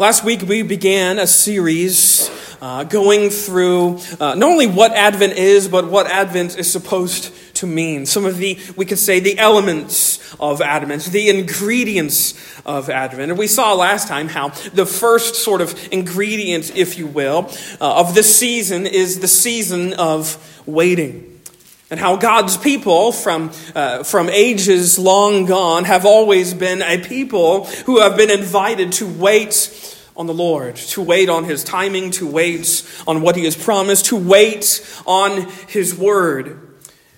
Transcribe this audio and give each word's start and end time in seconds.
Last 0.00 0.24
week 0.24 0.40
we 0.40 0.62
began 0.62 1.18
a 1.18 1.26
series 1.26 2.30
uh, 2.62 2.84
going 2.84 3.28
through 3.28 3.98
uh, 4.18 4.34
not 4.34 4.44
only 4.44 4.66
what 4.66 4.92
Advent 4.92 5.34
is, 5.34 5.68
but 5.68 5.90
what 5.90 6.06
Advent 6.06 6.58
is 6.58 6.72
supposed 6.72 7.34
to 7.56 7.66
mean. 7.66 8.06
Some 8.06 8.24
of 8.24 8.38
the, 8.38 8.58
we 8.76 8.86
could 8.86 8.98
say, 8.98 9.20
the 9.20 9.38
elements 9.38 10.34
of 10.40 10.62
Advent, 10.62 11.04
the 11.04 11.28
ingredients 11.28 12.32
of 12.64 12.88
Advent. 12.88 13.30
And 13.30 13.38
we 13.38 13.46
saw 13.46 13.74
last 13.74 14.08
time 14.08 14.28
how 14.28 14.48
the 14.72 14.86
first 14.86 15.34
sort 15.34 15.60
of 15.60 15.78
ingredient, 15.92 16.74
if 16.74 16.96
you 16.96 17.06
will, 17.06 17.52
uh, 17.78 18.00
of 18.00 18.14
this 18.14 18.34
season 18.34 18.86
is 18.86 19.20
the 19.20 19.28
season 19.28 19.92
of 19.92 20.62
waiting 20.64 21.30
and 21.90 21.98
how 21.98 22.14
God's 22.16 22.56
people 22.56 23.10
from, 23.10 23.50
uh, 23.74 24.04
from 24.04 24.30
ages 24.30 24.98
long 24.98 25.44
gone 25.46 25.84
have 25.84 26.06
always 26.06 26.54
been 26.54 26.82
a 26.82 26.98
people 26.98 27.64
who 27.66 28.00
have 28.00 28.16
been 28.16 28.30
invited 28.30 28.92
to 28.92 29.06
wait 29.06 29.52
on 30.20 30.26
the 30.26 30.34
Lord, 30.34 30.76
to 30.76 31.00
wait 31.00 31.30
on 31.30 31.44
His 31.44 31.64
timing, 31.64 32.10
to 32.12 32.26
wait 32.26 32.86
on 33.08 33.22
what 33.22 33.36
He 33.36 33.44
has 33.46 33.56
promised, 33.56 34.04
to 34.06 34.16
wait 34.16 34.86
on 35.06 35.48
His 35.66 35.94
word. 35.94 36.60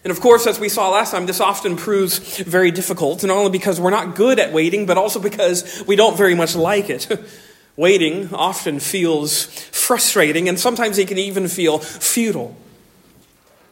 And 0.04 0.12
of 0.12 0.20
course, 0.20 0.46
as 0.46 0.60
we 0.60 0.68
saw 0.68 0.88
last 0.88 1.10
time, 1.10 1.26
this 1.26 1.40
often 1.40 1.74
proves 1.74 2.38
very 2.38 2.70
difficult, 2.70 3.24
not 3.24 3.36
only 3.36 3.50
because 3.50 3.80
we're 3.80 3.90
not 3.90 4.14
good 4.14 4.38
at 4.38 4.52
waiting, 4.52 4.86
but 4.86 4.96
also 4.96 5.18
because 5.18 5.82
we 5.84 5.96
don't 5.96 6.16
very 6.16 6.36
much 6.36 6.54
like 6.54 6.90
it. 6.90 7.08
waiting 7.76 8.32
often 8.32 8.78
feels 8.78 9.46
frustrating, 9.72 10.48
and 10.48 10.60
sometimes 10.60 10.96
it 10.96 11.08
can 11.08 11.18
even 11.18 11.48
feel 11.48 11.80
futile 11.80 12.56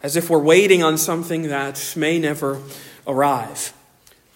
as 0.03 0.17
if 0.17 0.29
we're 0.29 0.39
waiting 0.39 0.83
on 0.83 0.99
something 0.99 1.43
that 1.43 1.95
may 1.97 2.19
never 2.19 2.61
arrive. 3.07 3.73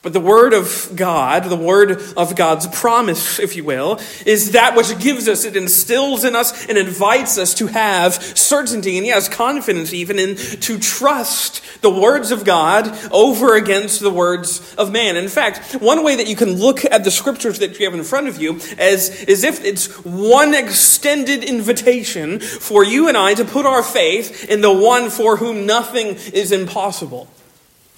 But 0.05 0.13
the 0.13 0.21
Word 0.21 0.53
of 0.53 0.93
God, 0.95 1.45
the 1.45 1.57
Word 1.57 1.99
of 2.15 2.37
God's 2.37 2.67
promise, 2.67 3.39
if 3.41 3.57
you 3.57 3.65
will, 3.65 3.99
is 4.27 4.51
that 4.51 4.77
which 4.77 4.99
gives 4.99 5.27
us, 5.29 5.47
it 5.47 5.57
instills 5.57 6.25
in 6.25 6.37
us 6.37 6.67
and 6.67 6.77
invites 6.77 7.39
us 7.39 7.55
to 7.55 7.69
have 7.69 8.13
certainty 8.15 8.99
and, 8.99 9.07
yes, 9.07 9.31
confidence 9.31 9.95
even 9.95 10.19
in 10.19 10.37
to 10.37 10.79
trust 10.79 11.63
the 11.81 11.89
words 11.89 12.33
of 12.33 12.45
God 12.45 12.95
over 13.11 13.57
against 13.57 14.01
the 14.01 14.11
words 14.11 14.75
of 14.75 14.93
man. 14.93 15.17
In 15.17 15.29
fact, 15.29 15.73
one 15.81 16.05
way 16.05 16.17
that 16.17 16.29
you 16.29 16.37
can 16.37 16.53
look 16.53 16.85
at 16.85 17.03
the 17.03 17.11
scriptures 17.11 17.61
that 17.61 17.81
you 17.81 17.87
have 17.87 17.95
in 17.95 18.05
front 18.05 18.29
of 18.29 18.39
you 18.39 18.57
as, 18.77 19.25
as 19.27 19.43
if 19.43 19.65
it's 19.65 19.87
one 20.05 20.53
extended 20.53 21.43
invitation 21.43 22.41
for 22.41 22.85
you 22.85 23.09
and 23.09 23.17
I 23.17 23.33
to 23.33 23.45
put 23.47 23.65
our 23.65 23.83
faith 23.83 24.51
in 24.51 24.61
the 24.61 24.71
one 24.71 25.09
for 25.09 25.39
whom 25.39 25.65
nothing 25.65 26.09
is 26.09 26.53
impossible. 26.53 27.27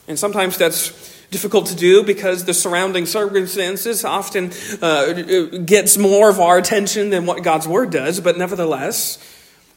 And 0.06 0.17
sometimes 0.17 0.56
that's 0.56 1.16
difficult 1.30 1.66
to 1.66 1.74
do 1.74 2.02
because 2.02 2.44
the 2.44 2.55
surrounding 2.55 3.06
circumstances 3.06 4.05
often 4.05 4.52
uh, 4.80 5.12
gets 5.64 5.98
more 5.98 6.30
of 6.30 6.41
our 6.41 6.58
attention 6.58 7.10
than 7.10 7.27
what 7.27 7.42
God's 7.42 7.66
word 7.66 7.91
does. 7.91 8.20
But 8.20 8.38
nevertheless, 8.38 9.18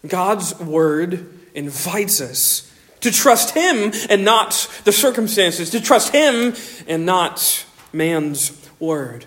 God's 0.08 0.58
word 0.59 1.28
invites 1.53 2.22
us 2.22 2.72
to 3.02 3.11
trust 3.11 3.52
Him 3.56 3.91
and 4.09 4.23
not 4.23 4.69
the 4.83 4.91
circumstances, 4.91 5.69
to 5.72 5.81
trust 5.81 6.14
Him 6.14 6.53
and 6.88 7.06
not 7.06 7.66
man's 7.94 8.69
word. 8.80 9.25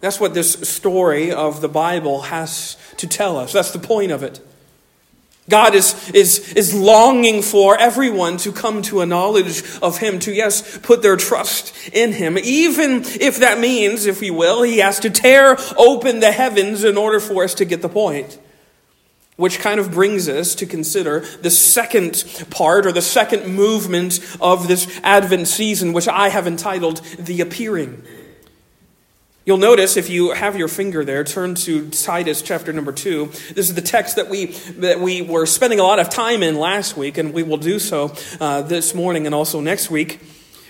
That's 0.00 0.20
what 0.20 0.34
this 0.34 0.52
story 0.68 1.32
of 1.32 1.60
the 1.60 1.68
Bible 1.68 2.22
has 2.22 2.76
to 2.98 3.06
tell 3.06 3.36
us. 3.36 3.52
That's 3.52 3.72
the 3.72 3.80
point 3.80 4.12
of 4.12 4.22
it. 4.22 4.40
God 5.48 5.74
is, 5.74 6.10
is, 6.10 6.52
is 6.52 6.74
longing 6.74 7.42
for 7.42 7.78
everyone 7.78 8.36
to 8.38 8.52
come 8.52 8.82
to 8.82 9.00
a 9.00 9.06
knowledge 9.06 9.62
of 9.80 9.98
Him, 9.98 10.18
to, 10.20 10.32
yes, 10.32 10.78
put 10.78 11.00
their 11.02 11.16
trust 11.16 11.74
in 11.92 12.12
Him. 12.12 12.36
Even 12.38 13.02
if 13.04 13.38
that 13.38 13.58
means, 13.58 14.06
if 14.06 14.20
we 14.20 14.30
will, 14.30 14.62
He 14.62 14.78
has 14.78 15.00
to 15.00 15.10
tear 15.10 15.56
open 15.76 16.20
the 16.20 16.32
heavens 16.32 16.84
in 16.84 16.96
order 16.96 17.18
for 17.18 17.44
us 17.44 17.54
to 17.54 17.64
get 17.64 17.80
the 17.80 17.88
point. 17.88 18.38
Which 19.36 19.60
kind 19.60 19.78
of 19.78 19.92
brings 19.92 20.28
us 20.28 20.56
to 20.56 20.66
consider 20.66 21.20
the 21.20 21.50
second 21.50 22.24
part 22.50 22.86
or 22.86 22.92
the 22.92 23.00
second 23.00 23.54
movement 23.54 24.18
of 24.40 24.66
this 24.66 25.00
Advent 25.04 25.46
season, 25.46 25.92
which 25.92 26.08
I 26.08 26.28
have 26.28 26.46
entitled 26.46 26.98
The 27.18 27.40
Appearing. 27.40 28.02
You'll 29.48 29.56
notice 29.56 29.96
if 29.96 30.10
you 30.10 30.32
have 30.32 30.58
your 30.58 30.68
finger 30.68 31.06
there, 31.06 31.24
turn 31.24 31.54
to 31.54 31.88
Titus 31.88 32.42
chapter 32.42 32.70
number 32.70 32.92
2. 32.92 33.28
This 33.54 33.70
is 33.70 33.74
the 33.74 33.80
text 33.80 34.16
that 34.16 34.28
we, 34.28 34.48
that 34.76 35.00
we 35.00 35.22
were 35.22 35.46
spending 35.46 35.80
a 35.80 35.84
lot 35.84 35.98
of 35.98 36.10
time 36.10 36.42
in 36.42 36.56
last 36.56 36.98
week, 36.98 37.16
and 37.16 37.32
we 37.32 37.42
will 37.42 37.56
do 37.56 37.78
so 37.78 38.14
uh, 38.42 38.60
this 38.60 38.94
morning 38.94 39.24
and 39.24 39.34
also 39.34 39.62
next 39.62 39.90
week. 39.90 40.20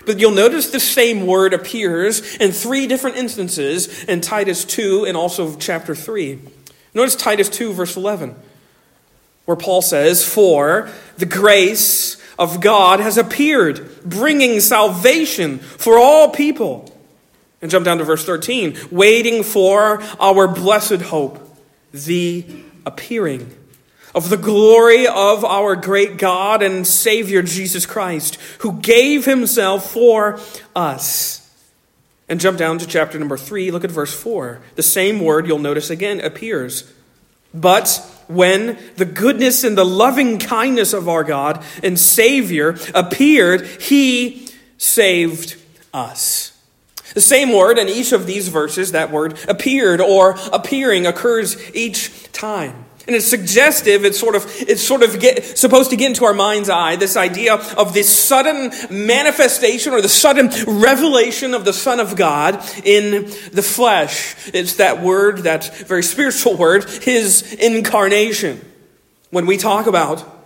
But 0.05 0.17
you'll 0.19 0.31
notice 0.31 0.69
the 0.71 0.79
same 0.79 1.27
word 1.27 1.53
appears 1.53 2.37
in 2.37 2.53
three 2.53 2.87
different 2.87 3.17
instances 3.17 4.05
in 4.05 4.21
Titus 4.21 4.63
2 4.63 5.03
and 5.03 5.17
also 5.17 5.57
chapter 5.57 5.93
3. 5.93 6.39
Notice 6.93 7.17
Titus 7.17 7.49
2, 7.49 7.73
verse 7.73 7.97
11, 7.97 8.33
where 9.43 9.57
Paul 9.57 9.81
says, 9.81 10.23
For 10.23 10.89
the 11.17 11.25
grace 11.25 12.15
of 12.39 12.61
God 12.61 13.01
has 13.01 13.17
appeared, 13.17 14.05
bringing 14.05 14.61
salvation 14.61 15.59
for 15.59 15.97
all 15.97 16.29
people 16.29 16.95
and 17.61 17.69
jump 17.69 17.85
down 17.85 17.97
to 17.97 18.03
verse 18.03 18.25
13. 18.25 18.77
Waiting 18.91 19.43
for 19.43 20.01
our 20.19 20.47
blessed 20.47 21.01
hope, 21.01 21.39
the 21.91 22.45
appearing 22.85 23.55
of 24.15 24.29
the 24.29 24.37
glory 24.37 25.07
of 25.07 25.45
our 25.45 25.75
great 25.75 26.17
God 26.17 26.63
and 26.63 26.85
Savior 26.85 27.41
Jesus 27.41 27.85
Christ, 27.85 28.35
who 28.59 28.79
gave 28.79 29.25
himself 29.25 29.91
for 29.91 30.39
us. 30.75 31.35
And 32.27 32.39
jump 32.39 32.57
down 32.57 32.77
to 32.79 32.87
chapter 32.87 33.17
number 33.17 33.37
3, 33.37 33.71
look 33.71 33.83
at 33.83 33.91
verse 33.91 34.13
4. 34.13 34.59
The 34.75 34.83
same 34.83 35.19
word 35.19 35.47
you'll 35.47 35.59
notice 35.59 35.89
again 35.89 36.21
appears. 36.21 36.91
But 37.53 38.05
when 38.27 38.77
the 38.97 39.05
goodness 39.05 39.63
and 39.63 39.75
the 39.77 39.85
loving 39.85 40.37
kindness 40.37 40.93
of 40.93 41.09
our 41.09 41.23
God 41.23 41.63
and 41.81 41.97
Savior 41.97 42.77
appeared, 42.93 43.65
he 43.65 44.47
saved 44.77 45.55
us. 45.93 46.58
The 47.13 47.21
same 47.21 47.53
word 47.53 47.77
in 47.77 47.89
each 47.89 48.11
of 48.11 48.25
these 48.25 48.47
verses, 48.47 48.91
that 48.91 49.11
word 49.11 49.37
appeared 49.47 50.01
or 50.01 50.35
appearing, 50.51 51.05
occurs 51.05 51.57
each 51.75 52.31
time. 52.31 52.85
And 53.09 53.15
it's 53.15 53.25
suggestive, 53.25 54.05
it's 54.05 54.19
sort 54.19 54.35
of, 54.35 54.45
it's 54.59 54.83
sort 54.83 55.01
of 55.01 55.19
get, 55.19 55.57
supposed 55.57 55.89
to 55.89 55.95
get 55.95 56.09
into 56.09 56.25
our 56.25 56.33
mind's 56.33 56.69
eye 56.69 56.95
this 56.95 57.17
idea 57.17 57.55
of 57.55 57.95
this 57.95 58.07
sudden 58.07 58.71
manifestation 58.91 59.93
or 59.93 60.01
the 60.01 60.07
sudden 60.07 60.51
revelation 60.67 61.55
of 61.55 61.65
the 61.65 61.73
Son 61.73 61.99
of 61.99 62.15
God 62.15 62.63
in 62.83 63.25
the 63.51 63.63
flesh. 63.63 64.35
It's 64.53 64.75
that 64.75 65.01
word, 65.01 65.39
that 65.39 65.75
very 65.87 66.03
spiritual 66.03 66.55
word, 66.57 66.87
his 66.87 67.51
incarnation. 67.53 68.63
When 69.31 69.47
we 69.47 69.57
talk 69.57 69.87
about 69.87 70.38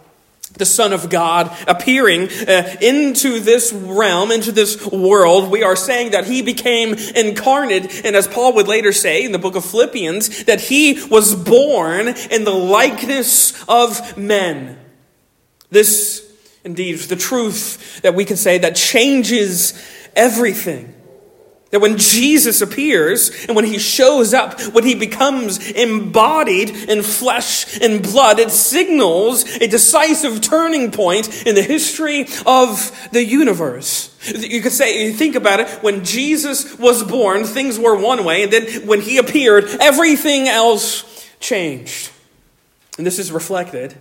the 0.53 0.65
Son 0.65 0.93
of 0.93 1.09
God 1.09 1.55
appearing 1.67 2.29
uh, 2.47 2.77
into 2.81 3.39
this 3.39 3.73
realm, 3.73 4.31
into 4.31 4.51
this 4.51 4.85
world, 4.85 5.49
we 5.51 5.63
are 5.63 5.75
saying 5.75 6.11
that 6.11 6.25
he 6.25 6.41
became 6.41 6.93
incarnate. 6.93 8.05
And 8.05 8.15
as 8.15 8.27
Paul 8.27 8.53
would 8.53 8.67
later 8.67 8.93
say 8.93 9.23
in 9.23 9.31
the 9.31 9.39
book 9.39 9.55
of 9.55 9.65
Philippians, 9.65 10.45
that 10.45 10.61
he 10.61 11.03
was 11.07 11.35
born 11.35 12.07
in 12.07 12.43
the 12.43 12.53
likeness 12.53 13.63
of 13.67 14.17
men. 14.17 14.79
This, 15.69 16.31
indeed, 16.63 16.95
is 16.95 17.07
the 17.07 17.15
truth 17.15 18.01
that 18.01 18.13
we 18.13 18.25
can 18.25 18.37
say 18.37 18.59
that 18.59 18.75
changes 18.75 19.73
everything. 20.15 20.92
That 21.73 21.79
when 21.79 21.97
Jesus 21.97 22.61
appears 22.61 23.31
and 23.47 23.55
when 23.55 23.65
he 23.65 23.79
shows 23.79 24.31
up, 24.31 24.61
when 24.75 24.83
he 24.83 24.93
becomes 24.93 25.57
embodied 25.71 26.69
in 26.69 27.01
flesh 27.01 27.81
and 27.81 28.03
blood, 28.03 28.37
it 28.37 28.51
signals 28.51 29.43
a 29.55 29.65
decisive 29.65 30.39
turning 30.39 30.91
point 30.91 31.47
in 31.47 31.55
the 31.55 31.63
history 31.63 32.27
of 32.45 33.09
the 33.11 33.25
universe. 33.25 34.15
You 34.27 34.61
could 34.61 34.71
say, 34.71 35.07
you 35.07 35.13
think 35.13 35.33
about 35.33 35.61
it, 35.61 35.67
when 35.81 36.05
Jesus 36.05 36.77
was 36.77 37.03
born, 37.03 37.43
things 37.43 37.79
were 37.79 37.95
one 37.95 38.23
way, 38.23 38.43
and 38.43 38.53
then 38.53 38.85
when 38.85 39.01
he 39.01 39.17
appeared, 39.17 39.65
everything 39.81 40.47
else 40.47 41.27
changed. 41.39 42.11
And 42.99 43.07
this 43.07 43.17
is 43.17 43.31
reflected 43.31 43.95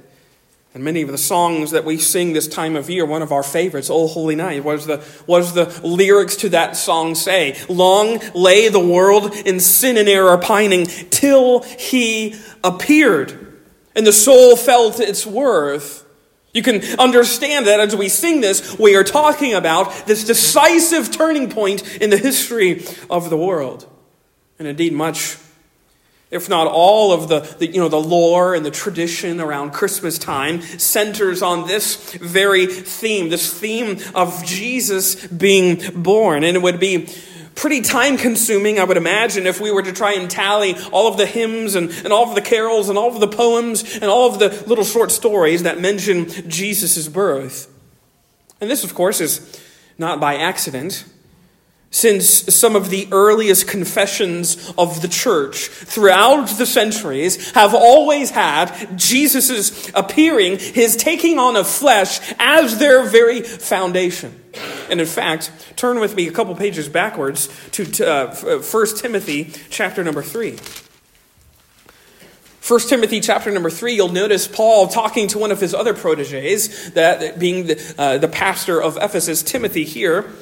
and 0.74 0.82
many 0.82 1.02
of 1.02 1.10
the 1.10 1.18
songs 1.18 1.72
that 1.72 1.84
we 1.84 1.98
sing 1.98 2.32
this 2.32 2.48
time 2.48 2.76
of 2.76 2.88
year, 2.88 3.04
one 3.04 3.20
of 3.20 3.30
our 3.30 3.42
favorites, 3.42 3.90
O 3.90 4.06
Holy 4.06 4.34
Night, 4.34 4.64
what 4.64 4.76
does 4.76 4.86
the, 4.86 4.98
what 5.26 5.40
does 5.40 5.52
the 5.52 5.86
lyrics 5.86 6.36
to 6.36 6.48
that 6.50 6.76
song 6.76 7.14
say? 7.14 7.58
Long 7.68 8.20
lay 8.34 8.68
the 8.68 8.80
world 8.80 9.34
in 9.34 9.60
sin 9.60 9.98
and 9.98 10.08
error 10.08 10.38
pining 10.38 10.86
till 10.86 11.60
he 11.60 12.36
appeared, 12.64 13.54
and 13.94 14.06
the 14.06 14.14
soul 14.14 14.56
felt 14.56 14.98
its 14.98 15.26
worth. 15.26 16.06
You 16.54 16.62
can 16.62 16.82
understand 16.98 17.66
that 17.66 17.80
as 17.80 17.94
we 17.94 18.08
sing 18.08 18.40
this, 18.40 18.78
we 18.78 18.96
are 18.96 19.04
talking 19.04 19.52
about 19.52 20.06
this 20.06 20.24
decisive 20.24 21.10
turning 21.10 21.50
point 21.50 21.96
in 21.96 22.08
the 22.08 22.18
history 22.18 22.84
of 23.10 23.28
the 23.28 23.36
world. 23.36 23.86
And 24.58 24.66
indeed, 24.66 24.94
much 24.94 25.36
if 26.32 26.48
not 26.48 26.66
all 26.66 27.12
of 27.12 27.28
the, 27.28 27.40
the, 27.58 27.66
you 27.68 27.78
know, 27.78 27.90
the 27.90 28.00
lore 28.00 28.54
and 28.54 28.64
the 28.64 28.70
tradition 28.70 29.38
around 29.38 29.72
Christmas 29.72 30.18
time 30.18 30.62
centers 30.62 31.42
on 31.42 31.68
this 31.68 32.14
very 32.14 32.66
theme, 32.66 33.28
this 33.28 33.52
theme 33.52 33.98
of 34.14 34.42
Jesus 34.44 35.26
being 35.26 35.80
born. 36.02 36.42
And 36.42 36.56
it 36.56 36.60
would 36.62 36.80
be 36.80 37.08
pretty 37.54 37.82
time 37.82 38.16
consuming, 38.16 38.78
I 38.78 38.84
would 38.84 38.96
imagine, 38.96 39.46
if 39.46 39.60
we 39.60 39.70
were 39.70 39.82
to 39.82 39.92
try 39.92 40.14
and 40.14 40.30
tally 40.30 40.74
all 40.90 41.06
of 41.06 41.18
the 41.18 41.26
hymns 41.26 41.74
and, 41.74 41.90
and 41.90 42.14
all 42.14 42.26
of 42.26 42.34
the 42.34 42.40
carols 42.40 42.88
and 42.88 42.96
all 42.96 43.14
of 43.14 43.20
the 43.20 43.28
poems 43.28 43.96
and 43.96 44.04
all 44.04 44.32
of 44.32 44.38
the 44.38 44.48
little 44.66 44.84
short 44.84 45.12
stories 45.12 45.64
that 45.64 45.80
mention 45.80 46.28
Jesus' 46.48 47.08
birth. 47.08 47.68
And 48.58 48.70
this, 48.70 48.84
of 48.84 48.94
course, 48.94 49.20
is 49.20 49.60
not 49.98 50.18
by 50.18 50.36
accident 50.36 51.04
since 51.92 52.26
some 52.52 52.74
of 52.74 52.90
the 52.90 53.06
earliest 53.12 53.68
confessions 53.68 54.72
of 54.76 55.02
the 55.02 55.08
church 55.08 55.68
throughout 55.68 56.46
the 56.58 56.66
centuries 56.66 57.52
have 57.52 57.74
always 57.74 58.30
had 58.30 58.98
Jesus' 58.98 59.90
appearing, 59.94 60.58
his 60.58 60.96
taking 60.96 61.38
on 61.38 61.54
of 61.54 61.68
flesh, 61.68 62.18
as 62.38 62.78
their 62.78 63.04
very 63.04 63.42
foundation. 63.42 64.42
And 64.90 65.00
in 65.00 65.06
fact, 65.06 65.52
turn 65.76 66.00
with 66.00 66.16
me 66.16 66.26
a 66.26 66.32
couple 66.32 66.54
pages 66.54 66.88
backwards 66.88 67.48
to 67.72 68.06
uh, 68.06 68.34
1 68.34 68.86
Timothy 68.96 69.52
chapter 69.70 70.02
number 70.02 70.22
3. 70.22 70.58
1 72.66 72.80
Timothy 72.80 73.20
chapter 73.20 73.50
number 73.50 73.68
3, 73.68 73.94
you'll 73.94 74.08
notice 74.08 74.46
Paul 74.48 74.86
talking 74.88 75.26
to 75.28 75.38
one 75.38 75.50
of 75.50 75.60
his 75.60 75.74
other 75.74 75.92
proteges, 75.92 76.92
that 76.92 77.38
being 77.38 77.66
the, 77.66 77.94
uh, 77.98 78.18
the 78.18 78.28
pastor 78.28 78.80
of 78.80 78.96
Ephesus, 78.96 79.42
Timothy 79.42 79.84
here. 79.84 80.32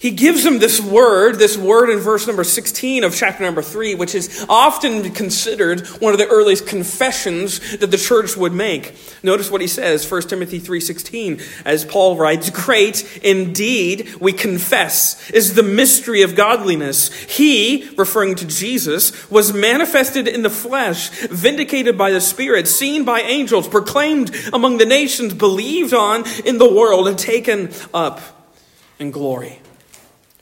He 0.00 0.12
gives 0.12 0.46
him 0.46 0.60
this 0.60 0.80
word, 0.80 1.40
this 1.40 1.58
word 1.58 1.90
in 1.90 1.98
verse 1.98 2.24
number 2.28 2.44
16 2.44 3.02
of 3.02 3.16
chapter 3.16 3.42
number 3.42 3.62
3, 3.62 3.96
which 3.96 4.14
is 4.14 4.46
often 4.48 5.10
considered 5.10 5.88
one 5.98 6.12
of 6.12 6.20
the 6.20 6.28
earliest 6.28 6.68
confessions 6.68 7.58
that 7.78 7.90
the 7.90 7.98
church 7.98 8.36
would 8.36 8.52
make. 8.52 8.94
Notice 9.24 9.50
what 9.50 9.60
he 9.60 9.66
says, 9.66 10.06
1 10.06 10.28
Timothy 10.28 10.60
3:16, 10.60 11.42
as 11.64 11.84
Paul 11.84 12.14
writes, 12.14 12.48
"Great 12.50 13.04
indeed, 13.24 14.08
we 14.20 14.32
confess, 14.32 15.16
is 15.34 15.54
the 15.54 15.64
mystery 15.64 16.22
of 16.22 16.36
godliness. 16.36 17.10
He, 17.26 17.88
referring 17.96 18.36
to 18.36 18.44
Jesus, 18.44 19.10
was 19.28 19.52
manifested 19.52 20.28
in 20.28 20.42
the 20.42 20.48
flesh, 20.48 21.08
vindicated 21.28 21.98
by 21.98 22.12
the 22.12 22.20
Spirit, 22.20 22.68
seen 22.68 23.02
by 23.02 23.22
angels, 23.22 23.66
proclaimed 23.66 24.30
among 24.52 24.78
the 24.78 24.86
nations, 24.86 25.34
believed 25.34 25.92
on 25.92 26.22
in 26.44 26.58
the 26.58 26.72
world, 26.72 27.08
and 27.08 27.18
taken 27.18 27.70
up 27.92 28.54
in 29.00 29.10
glory." 29.10 29.58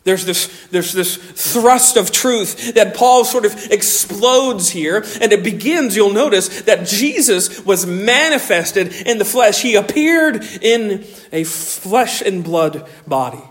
There's 0.06 0.24
this, 0.24 0.68
there's 0.68 0.92
this 0.92 1.16
thrust 1.16 1.96
of 1.96 2.12
truth 2.12 2.74
that 2.74 2.94
Paul 2.94 3.24
sort 3.24 3.44
of 3.44 3.72
explodes 3.72 4.70
here, 4.70 5.04
and 5.20 5.32
it 5.32 5.42
begins, 5.42 5.96
you'll 5.96 6.12
notice, 6.12 6.62
that 6.62 6.86
Jesus 6.86 7.66
was 7.66 7.86
manifested 7.86 8.94
in 8.94 9.18
the 9.18 9.24
flesh. 9.24 9.60
He 9.60 9.74
appeared 9.74 10.44
in 10.62 11.04
a 11.32 11.42
flesh 11.42 12.22
and 12.22 12.44
blood 12.44 12.88
body. 13.04 13.42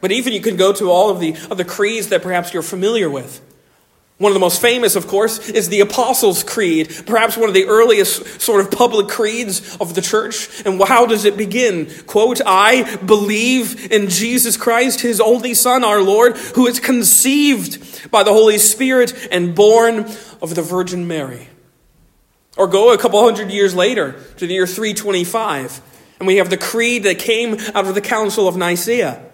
But 0.00 0.12
even 0.12 0.32
you 0.32 0.40
can 0.40 0.56
go 0.56 0.72
to 0.72 0.90
all 0.90 1.10
of 1.10 1.20
the, 1.20 1.36
of 1.50 1.58
the 1.58 1.64
creeds 1.64 2.08
that 2.08 2.22
perhaps 2.22 2.54
you're 2.54 2.62
familiar 2.62 3.10
with. 3.10 3.42
One 4.22 4.30
of 4.30 4.34
the 4.34 4.40
most 4.40 4.62
famous, 4.62 4.94
of 4.94 5.08
course, 5.08 5.48
is 5.48 5.68
the 5.68 5.80
Apostles' 5.80 6.44
Creed, 6.44 6.94
perhaps 7.06 7.36
one 7.36 7.48
of 7.48 7.56
the 7.56 7.64
earliest 7.64 8.40
sort 8.40 8.60
of 8.60 8.70
public 8.70 9.08
creeds 9.08 9.76
of 9.78 9.96
the 9.96 10.00
church. 10.00 10.64
And 10.64 10.80
how 10.80 11.06
does 11.06 11.24
it 11.24 11.36
begin? 11.36 11.90
Quote, 12.06 12.40
I 12.46 12.98
believe 12.98 13.90
in 13.90 14.08
Jesus 14.08 14.56
Christ, 14.56 15.00
his 15.00 15.20
only 15.20 15.54
Son, 15.54 15.82
our 15.82 16.00
Lord, 16.00 16.36
who 16.36 16.68
is 16.68 16.78
conceived 16.78 18.12
by 18.12 18.22
the 18.22 18.32
Holy 18.32 18.58
Spirit 18.58 19.12
and 19.32 19.56
born 19.56 20.08
of 20.40 20.54
the 20.54 20.62
Virgin 20.62 21.08
Mary. 21.08 21.48
Or 22.56 22.68
go 22.68 22.92
a 22.92 22.98
couple 22.98 23.20
hundred 23.24 23.50
years 23.50 23.74
later 23.74 24.12
to 24.36 24.46
the 24.46 24.54
year 24.54 24.68
325, 24.68 25.80
and 26.20 26.28
we 26.28 26.36
have 26.36 26.48
the 26.48 26.56
creed 26.56 27.02
that 27.02 27.18
came 27.18 27.54
out 27.74 27.88
of 27.88 27.96
the 27.96 28.00
Council 28.00 28.46
of 28.46 28.56
Nicaea 28.56 29.31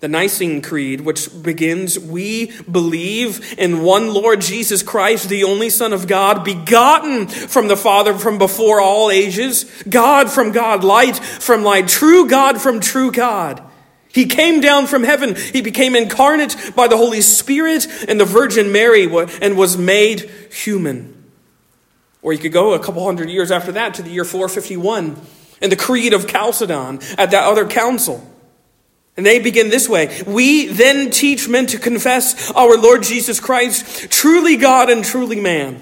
the 0.00 0.08
Nicene 0.08 0.62
Creed, 0.62 1.00
which 1.00 1.28
begins, 1.42 1.98
We 1.98 2.52
believe 2.70 3.58
in 3.58 3.82
one 3.82 4.14
Lord 4.14 4.40
Jesus 4.40 4.82
Christ, 4.82 5.28
the 5.28 5.44
only 5.44 5.70
Son 5.70 5.92
of 5.92 6.06
God, 6.06 6.44
begotten 6.44 7.26
from 7.26 7.66
the 7.66 7.76
Father 7.76 8.14
from 8.14 8.38
before 8.38 8.80
all 8.80 9.10
ages, 9.10 9.64
God 9.88 10.30
from 10.30 10.52
God, 10.52 10.84
light 10.84 11.16
from 11.16 11.64
light, 11.64 11.88
true 11.88 12.28
God 12.28 12.60
from 12.60 12.78
true 12.78 13.10
God. 13.10 13.62
He 14.10 14.26
came 14.26 14.60
down 14.60 14.86
from 14.86 15.02
heaven. 15.02 15.34
He 15.34 15.60
became 15.60 15.94
incarnate 15.94 16.72
by 16.74 16.88
the 16.88 16.96
Holy 16.96 17.20
Spirit 17.20 17.86
and 18.08 18.18
the 18.18 18.24
Virgin 18.24 18.72
Mary 18.72 19.04
and 19.42 19.56
was 19.56 19.76
made 19.76 20.30
human. 20.50 21.14
Or 22.22 22.32
you 22.32 22.38
could 22.38 22.52
go 22.52 22.72
a 22.72 22.78
couple 22.78 23.04
hundred 23.04 23.30
years 23.30 23.50
after 23.50 23.72
that 23.72 23.94
to 23.94 24.02
the 24.02 24.10
year 24.10 24.24
451 24.24 25.20
and 25.60 25.72
the 25.72 25.76
Creed 25.76 26.12
of 26.12 26.26
Chalcedon 26.26 27.00
at 27.18 27.32
that 27.32 27.44
other 27.44 27.66
council. 27.66 28.26
And 29.18 29.26
they 29.26 29.40
begin 29.40 29.68
this 29.68 29.88
way 29.88 30.22
We 30.26 30.68
then 30.68 31.10
teach 31.10 31.48
men 31.48 31.66
to 31.66 31.78
confess 31.78 32.50
our 32.52 32.78
Lord 32.78 33.02
Jesus 33.02 33.40
Christ, 33.40 34.10
truly 34.10 34.56
God 34.56 34.88
and 34.88 35.04
truly 35.04 35.40
man, 35.40 35.80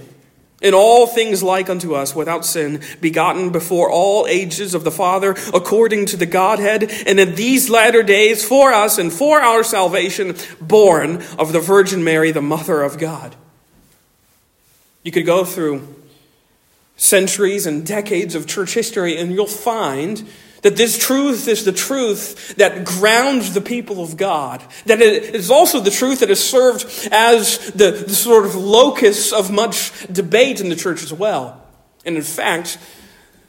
in 0.63 0.73
all 0.73 1.07
things 1.07 1.43
like 1.43 1.69
unto 1.69 1.95
us, 1.95 2.17
without 2.17 2.47
sin, 2.47 2.81
begotten 3.03 3.51
before 3.51 3.91
all 3.91 4.27
ages 4.27 4.75
of 4.75 4.85
the 4.85 4.91
Father, 4.91 5.37
according 5.53 6.07
to 6.07 6.17
the 6.17 6.25
Godhead, 6.25 6.91
and 7.07 7.21
in 7.21 7.35
these 7.35 7.69
latter 7.69 8.03
days 8.03 8.43
for 8.43 8.73
us 8.73 8.97
and 8.97 9.13
for 9.13 9.39
our 9.39 9.63
salvation, 9.63 10.35
born 10.59 11.23
of 11.39 11.53
the 11.53 11.61
Virgin 11.61 12.03
Mary, 12.03 12.33
the 12.33 12.41
Mother 12.41 12.83
of 12.83 12.99
God. 12.99 13.37
You 15.03 15.13
could 15.13 15.27
go 15.27 15.45
through 15.45 15.95
centuries 16.97 17.67
and 17.67 17.87
decades 17.87 18.35
of 18.35 18.47
church 18.47 18.73
history, 18.73 19.19
and 19.19 19.31
you'll 19.31 19.47
find 19.47 20.27
that 20.67 20.75
this 20.75 20.99
truth 20.99 21.47
is 21.47 21.65
the 21.65 21.71
truth 21.71 22.57
that 22.57 22.85
grounds 22.85 23.55
the 23.55 23.61
people 23.61 24.03
of 24.03 24.17
God. 24.17 24.61
That 24.87 25.01
it 25.01 25.33
is 25.33 25.49
also 25.49 25.79
the 25.79 25.93
truth 25.93 26.19
that 26.21 26.29
has 26.29 26.43
served 26.43 27.09
as 27.13 27.71
the, 27.71 27.93
the 27.93 28.13
sort 28.13 28.47
of 28.47 28.57
locus 28.57 29.33
of 29.33 29.53
much 29.53 29.93
debate 30.13 30.61
in 30.61 30.69
the 30.69 30.75
church 30.75 31.05
as 31.05 31.13
well. 31.13 31.65
And 32.05 32.17
in 32.17 32.23
fact, 32.25 32.79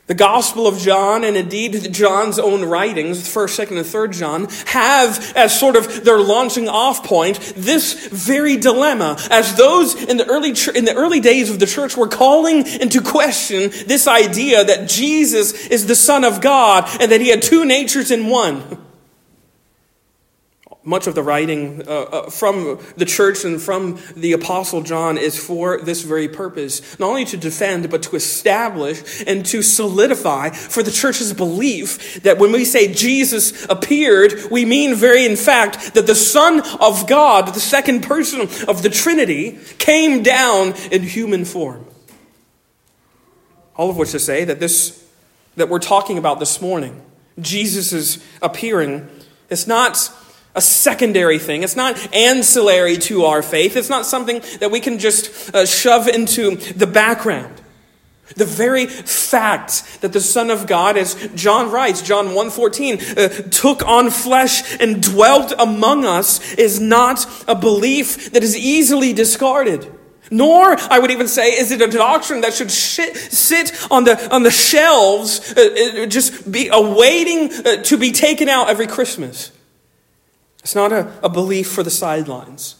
the 0.07 0.15
Gospel 0.15 0.67
of 0.67 0.79
John, 0.79 1.25
and 1.25 1.35
indeed 1.35 1.93
John's 1.93 2.39
own 2.39 2.63
writings, 2.63 3.27
1st, 3.27 3.67
2nd, 3.67 3.77
and 3.77 3.85
3rd 3.85 4.13
John, 4.13 4.47
have 4.67 5.33
as 5.35 5.57
sort 5.57 5.75
of 5.75 6.05
their 6.05 6.19
launching 6.19 6.69
off 6.69 7.03
point 7.03 7.39
this 7.57 8.07
very 8.07 8.55
dilemma. 8.55 9.17
As 9.29 9.55
those 9.55 10.01
in 10.01 10.15
the 10.15 10.25
early, 10.25 10.55
in 10.75 10.85
the 10.85 10.95
early 10.95 11.19
days 11.19 11.49
of 11.49 11.59
the 11.59 11.65
church 11.65 11.97
were 11.97 12.07
calling 12.07 12.65
into 12.65 13.01
question 13.01 13.69
this 13.85 14.07
idea 14.07 14.63
that 14.63 14.87
Jesus 14.87 15.67
is 15.67 15.87
the 15.87 15.95
Son 15.95 16.23
of 16.23 16.39
God 16.39 16.87
and 17.01 17.11
that 17.11 17.19
he 17.19 17.27
had 17.27 17.41
two 17.41 17.65
natures 17.65 18.09
in 18.09 18.27
one 18.27 18.63
much 20.87 21.05
of 21.05 21.15
the 21.15 21.21
writing 21.21 21.83
uh, 21.85 21.91
uh, 21.91 22.29
from 22.29 22.79
the 22.95 23.03
church 23.03 23.43
and 23.43 23.61
from 23.61 23.99
the 24.15 24.31
apostle 24.31 24.81
john 24.81 25.17
is 25.17 25.37
for 25.37 25.81
this 25.81 26.01
very 26.01 26.29
purpose. 26.29 26.97
Not 26.97 27.09
only 27.09 27.25
to 27.25 27.35
defend 27.35 27.89
but 27.89 28.03
to 28.03 28.15
establish 28.15 29.23
and 29.27 29.45
to 29.47 29.61
solidify 29.61 30.51
for 30.51 30.81
the 30.81 30.91
church's 30.91 31.33
belief 31.33 32.23
that 32.23 32.37
when 32.37 32.53
we 32.53 32.63
say 32.63 32.91
jesus 32.93 33.65
appeared 33.65 34.49
we 34.49 34.63
mean 34.63 34.95
very 34.95 35.25
in 35.25 35.35
fact 35.35 35.93
that 35.93 36.07
the 36.07 36.15
son 36.15 36.61
of 36.79 37.05
god 37.05 37.53
the 37.53 37.59
second 37.59 38.03
person 38.03 38.41
of 38.41 38.81
the 38.81 38.89
trinity 38.89 39.59
came 39.79 40.23
down 40.23 40.73
in 40.89 41.03
human 41.03 41.43
form. 41.43 41.85
All 43.75 43.89
of 43.89 43.97
which 43.97 44.11
to 44.11 44.19
say 44.19 44.45
that 44.45 44.61
this 44.61 45.05
that 45.57 45.67
we're 45.67 45.79
talking 45.79 46.17
about 46.17 46.39
this 46.39 46.61
morning 46.61 47.01
jesus' 47.41 48.19
appearing 48.41 49.09
it's 49.49 49.67
not 49.67 50.09
a 50.57 50.61
secondary 50.61 51.37
thing. 51.37 51.61
It's 51.61 51.75
not 51.75 52.13
ancillary 52.13 52.97
to 52.97 53.25
our 53.25 53.43
faith. 53.43 53.77
It's 53.77 53.91
not 53.91 54.07
something 54.07 54.41
that 54.59 54.71
we 54.71 54.79
can 54.79 54.97
just 54.97 55.53
uh, 55.53 55.67
shove 55.67 56.07
into 56.07 56.55
the 56.55 56.87
background. 56.87 57.61
The 58.35 58.45
very 58.45 58.87
fact 58.87 60.01
that 60.01 60.11
the 60.11 60.19
Son 60.19 60.49
of 60.49 60.65
God, 60.67 60.97
as 60.97 61.15
John 61.35 61.71
writes, 61.71 62.01
John 62.01 62.29
1.14, 62.29 63.17
uh, 63.17 63.49
took 63.49 63.87
on 63.87 64.09
flesh 64.09 64.79
and 64.81 65.01
dwelt 65.01 65.53
among 65.57 66.03
us 66.03 66.53
is 66.55 66.79
not 66.79 67.25
a 67.47 67.55
belief 67.55 68.31
that 68.31 68.43
is 68.43 68.57
easily 68.57 69.13
discarded. 69.13 69.93
Nor, 70.29 70.75
I 70.91 70.99
would 70.99 71.11
even 71.11 71.27
say, 71.27 71.51
is 71.51 71.71
it 71.71 71.81
a 71.81 71.87
doctrine 71.87 72.41
that 72.41 72.53
should 72.53 72.71
shit, 72.71 73.15
sit 73.15 73.71
on 73.91 74.03
the, 74.03 74.33
on 74.33 74.43
the 74.43 74.51
shelves, 74.51 75.53
uh, 75.55 76.01
uh 76.01 76.05
just 76.07 76.51
be 76.51 76.67
awaiting 76.67 77.53
uh, 77.65 77.83
to 77.83 77.97
be 77.97 78.11
taken 78.11 78.49
out 78.49 78.69
every 78.69 78.87
Christmas. 78.87 79.51
It's 80.67 80.75
not 80.75 80.91
a, 80.91 81.09
a 81.23 81.29
belief 81.29 81.71
for 81.71 81.81
the 81.81 81.89
sidelines. 81.89 82.75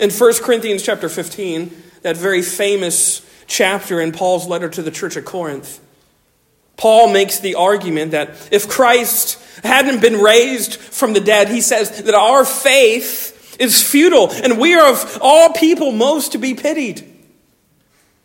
In 0.00 0.08
1 0.08 0.32
Corinthians 0.40 0.82
chapter 0.82 1.10
15, 1.10 1.70
that 2.00 2.16
very 2.16 2.40
famous 2.40 3.20
chapter 3.46 4.00
in 4.00 4.10
Paul's 4.10 4.48
letter 4.48 4.70
to 4.70 4.80
the 4.80 4.90
church 4.90 5.18
at 5.18 5.26
Corinth, 5.26 5.80
Paul 6.78 7.12
makes 7.12 7.40
the 7.40 7.56
argument 7.56 8.12
that 8.12 8.30
if 8.50 8.70
Christ 8.70 9.38
hadn't 9.62 10.00
been 10.00 10.14
raised 10.22 10.76
from 10.76 11.12
the 11.12 11.20
dead, 11.20 11.50
he 11.50 11.60
says 11.60 12.04
that 12.04 12.14
our 12.14 12.46
faith 12.46 13.60
is 13.60 13.82
futile 13.82 14.30
and 14.30 14.58
we 14.58 14.72
are 14.72 14.90
of 14.90 15.18
all 15.20 15.52
people 15.52 15.92
most 15.92 16.32
to 16.32 16.38
be 16.38 16.54
pitied. 16.54 17.06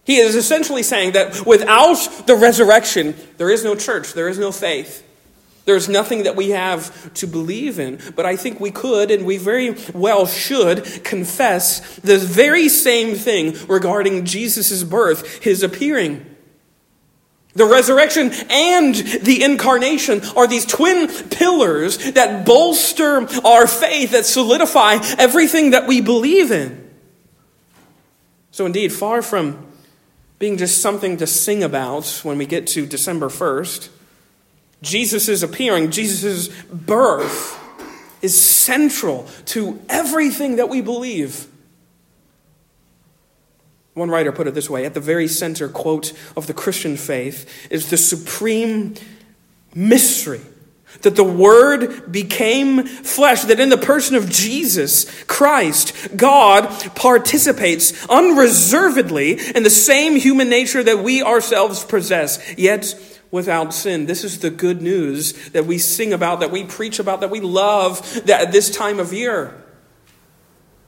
He 0.05 0.19
is 0.19 0.35
essentially 0.35 0.83
saying 0.83 1.11
that 1.11 1.45
without 1.45 1.97
the 2.27 2.37
resurrection, 2.37 3.13
there 3.35 3.49
is 3.49 3.65
no 3.65 3.75
church, 3.75 4.13
there 4.13 4.29
is 4.29 4.39
no 4.39 4.53
faith. 4.53 5.05
There's 5.65 5.89
nothing 5.89 6.23
that 6.23 6.35
we 6.35 6.51
have 6.51 7.13
to 7.15 7.27
believe 7.27 7.79
in, 7.79 7.99
but 8.15 8.25
I 8.25 8.35
think 8.35 8.59
we 8.59 8.69
could 8.69 9.09
and 9.09 9.25
we 9.25 9.37
very 9.37 9.75
well 9.93 10.27
should 10.27 11.03
confess 11.03 11.97
the 11.97 12.19
very 12.19 12.69
same 12.69 13.15
thing 13.15 13.55
regarding 13.67 14.25
Jesus' 14.25 14.83
birth, 14.83 15.43
his 15.43 15.63
appearing. 15.63 16.25
The 17.55 17.65
resurrection 17.65 18.31
and 18.49 18.93
the 18.93 19.41
incarnation 19.41 20.21
are 20.35 20.45
these 20.45 20.65
twin 20.65 21.07
pillars 21.07 21.97
that 22.11 22.45
bolster 22.45 23.27
our 23.45 23.65
faith, 23.65 24.11
that 24.11 24.25
solidify 24.25 24.97
everything 25.17 25.71
that 25.71 25.87
we 25.87 26.01
believe 26.01 26.51
in. 26.51 26.91
So, 28.51 28.65
indeed, 28.65 28.91
far 28.93 29.21
from 29.21 29.65
being 30.37 30.57
just 30.57 30.81
something 30.81 31.17
to 31.17 31.25
sing 31.25 31.63
about 31.63 32.07
when 32.23 32.37
we 32.37 32.45
get 32.45 32.67
to 32.67 32.85
December 32.85 33.29
1st, 33.29 33.89
Jesus' 34.85 35.43
appearing, 35.43 35.91
Jesus' 35.91 36.47
birth, 36.71 37.59
is 38.21 38.39
central 38.39 39.27
to 39.45 39.81
everything 39.89 40.55
that 40.55 40.69
we 40.69 40.81
believe. 40.81 41.47
One 43.93 44.09
writer 44.09 44.31
put 44.31 44.47
it 44.47 44.53
this 44.53 44.69
way 44.69 44.85
at 44.85 44.93
the 44.93 44.99
very 44.99 45.27
center, 45.27 45.69
quote, 45.69 46.13
of 46.35 46.47
the 46.47 46.53
Christian 46.53 46.97
faith 46.97 47.67
is 47.69 47.89
the 47.89 47.97
supreme 47.97 48.95
mystery 49.73 50.41
that 51.01 51.15
the 51.15 51.23
Word 51.23 52.11
became 52.11 52.85
flesh, 52.85 53.43
that 53.43 53.59
in 53.59 53.69
the 53.69 53.77
person 53.77 54.15
of 54.15 54.29
Jesus 54.29 55.23
Christ, 55.25 55.93
God 56.15 56.67
participates 56.95 58.07
unreservedly 58.07 59.39
in 59.55 59.63
the 59.63 59.69
same 59.69 60.15
human 60.15 60.49
nature 60.49 60.83
that 60.83 60.99
we 60.99 61.21
ourselves 61.21 61.83
possess, 61.83 62.57
yet 62.57 62.95
without 63.31 63.73
sin. 63.73 64.05
This 64.05 64.23
is 64.23 64.39
the 64.39 64.49
good 64.49 64.81
news 64.81 65.33
that 65.49 65.65
we 65.65 65.77
sing 65.77 66.13
about, 66.13 66.39
that 66.39 66.51
we 66.51 66.63
preach 66.63 66.99
about, 66.99 67.21
that 67.21 67.29
we 67.29 67.39
love 67.39 68.21
at 68.29 68.51
this 68.51 68.69
time 68.69 68.99
of 68.99 69.13
year. 69.13 69.61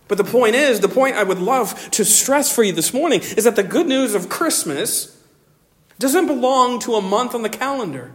But 0.08 0.18
the 0.18 0.24
point 0.24 0.56
is, 0.56 0.80
the 0.80 0.88
point 0.88 1.16
I 1.16 1.24
would 1.24 1.40
love 1.40 1.92
to 1.92 2.06
stress 2.06 2.54
for 2.54 2.64
you 2.64 2.72
this 2.72 2.94
morning 2.94 3.20
is 3.22 3.44
that 3.44 3.56
the 3.56 3.64
good 3.64 3.88
news 3.88 4.16
of 4.16 4.30
Christmas 4.30 5.22
doesn't 6.00 6.28
belong 6.28 6.80
to 6.82 6.96
a 6.96 7.02
month 7.02 7.36
on 7.36 7.42
the 7.42 7.50
calendar. 7.50 8.14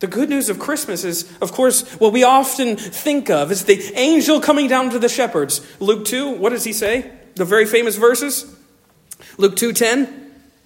The 0.00 0.06
good 0.08 0.28
news 0.28 0.50
of 0.50 0.58
Christmas 0.58 1.04
is, 1.04 1.32
of 1.40 1.52
course, 1.52 1.88
what 1.98 2.12
we 2.12 2.24
often 2.24 2.76
think 2.76 3.30
of 3.30 3.50
is 3.50 3.64
the 3.64 3.80
angel 3.94 4.40
coming 4.40 4.68
down 4.68 4.90
to 4.90 4.98
the 4.98 5.08
shepherds. 5.08 5.64
Luke 5.80 6.04
2, 6.04 6.32
what 6.32 6.50
does 6.50 6.64
he 6.64 6.74
say? 6.74 7.10
The 7.36 7.46
very 7.46 7.64
famous 7.64 7.96
verses. 7.96 8.54
Luke 9.38 9.56
2:10. 9.56 10.23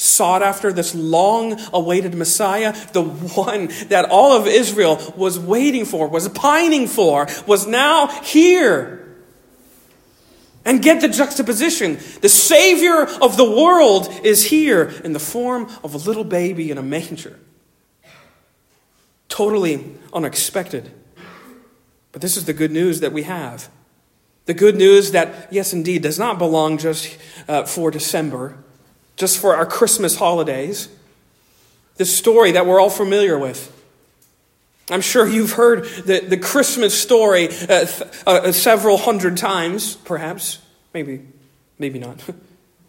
sought 0.00 0.42
after, 0.42 0.72
this 0.72 0.94
long 0.94 1.60
awaited 1.74 2.14
Messiah, 2.14 2.72
the 2.92 3.02
one 3.02 3.66
that 3.88 4.06
all 4.10 4.32
of 4.32 4.46
Israel 4.46 4.98
was 5.14 5.38
waiting 5.38 5.84
for, 5.84 6.08
was 6.08 6.26
pining 6.30 6.86
for, 6.86 7.26
was 7.46 7.66
now 7.66 8.06
here. 8.22 8.96
And 10.64 10.82
get 10.82 11.00
the 11.00 11.08
juxtaposition. 11.08 11.98
The 12.22 12.28
Savior 12.28 13.02
of 13.02 13.36
the 13.36 13.50
world 13.50 14.08
is 14.24 14.44
here 14.44 14.92
in 15.04 15.12
the 15.12 15.18
form 15.18 15.70
of 15.84 15.94
a 15.94 15.98
little 15.98 16.24
baby 16.24 16.70
in 16.70 16.78
a 16.78 16.82
manger. 16.82 17.38
Totally 19.28 19.96
unexpected. 20.12 20.90
But 22.12 22.22
this 22.22 22.36
is 22.36 22.46
the 22.46 22.52
good 22.52 22.70
news 22.70 23.00
that 23.00 23.12
we 23.12 23.24
have. 23.24 23.68
The 24.46 24.54
good 24.54 24.76
news 24.76 25.12
that, 25.12 25.52
yes, 25.52 25.72
indeed, 25.72 26.02
does 26.02 26.18
not 26.18 26.38
belong 26.38 26.78
just 26.78 27.18
uh, 27.46 27.64
for 27.64 27.90
December, 27.90 28.56
just 29.20 29.38
for 29.38 29.54
our 29.54 29.66
Christmas 29.66 30.16
holidays. 30.16 30.88
This 31.96 32.16
story 32.16 32.52
that 32.52 32.64
we're 32.64 32.80
all 32.80 32.90
familiar 32.90 33.38
with. 33.38 33.76
I'm 34.90 35.02
sure 35.02 35.28
you've 35.28 35.52
heard 35.52 35.84
the, 35.84 36.20
the 36.20 36.38
Christmas 36.38 37.00
story 37.00 37.48
uh, 37.48 37.84
th- 37.84 38.02
uh, 38.26 38.50
several 38.50 38.96
hundred 38.96 39.36
times, 39.36 39.94
perhaps. 39.94 40.58
Maybe, 40.94 41.26
maybe 41.78 41.98
not. 41.98 42.24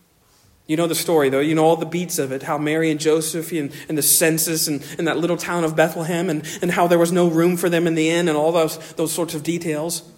you 0.67 0.77
know 0.77 0.87
the 0.87 0.95
story, 0.95 1.29
though. 1.29 1.41
You 1.41 1.53
know 1.53 1.65
all 1.65 1.75
the 1.75 1.85
beats 1.85 2.17
of 2.17 2.31
it 2.31 2.43
how 2.43 2.57
Mary 2.57 2.89
and 2.89 2.99
Joseph 2.99 3.51
and, 3.51 3.71
and 3.89 3.97
the 3.97 4.01
census 4.01 4.69
and, 4.69 4.81
and 4.97 5.07
that 5.07 5.17
little 5.17 5.37
town 5.37 5.65
of 5.65 5.75
Bethlehem 5.75 6.29
and, 6.29 6.47
and 6.61 6.71
how 6.71 6.87
there 6.87 6.97
was 6.97 7.11
no 7.11 7.27
room 7.27 7.57
for 7.57 7.69
them 7.69 7.85
in 7.85 7.95
the 7.95 8.09
inn 8.09 8.29
and 8.29 8.37
all 8.37 8.53
those, 8.53 8.77
those 8.93 9.11
sorts 9.11 9.35
of 9.35 9.43
details. 9.43 10.09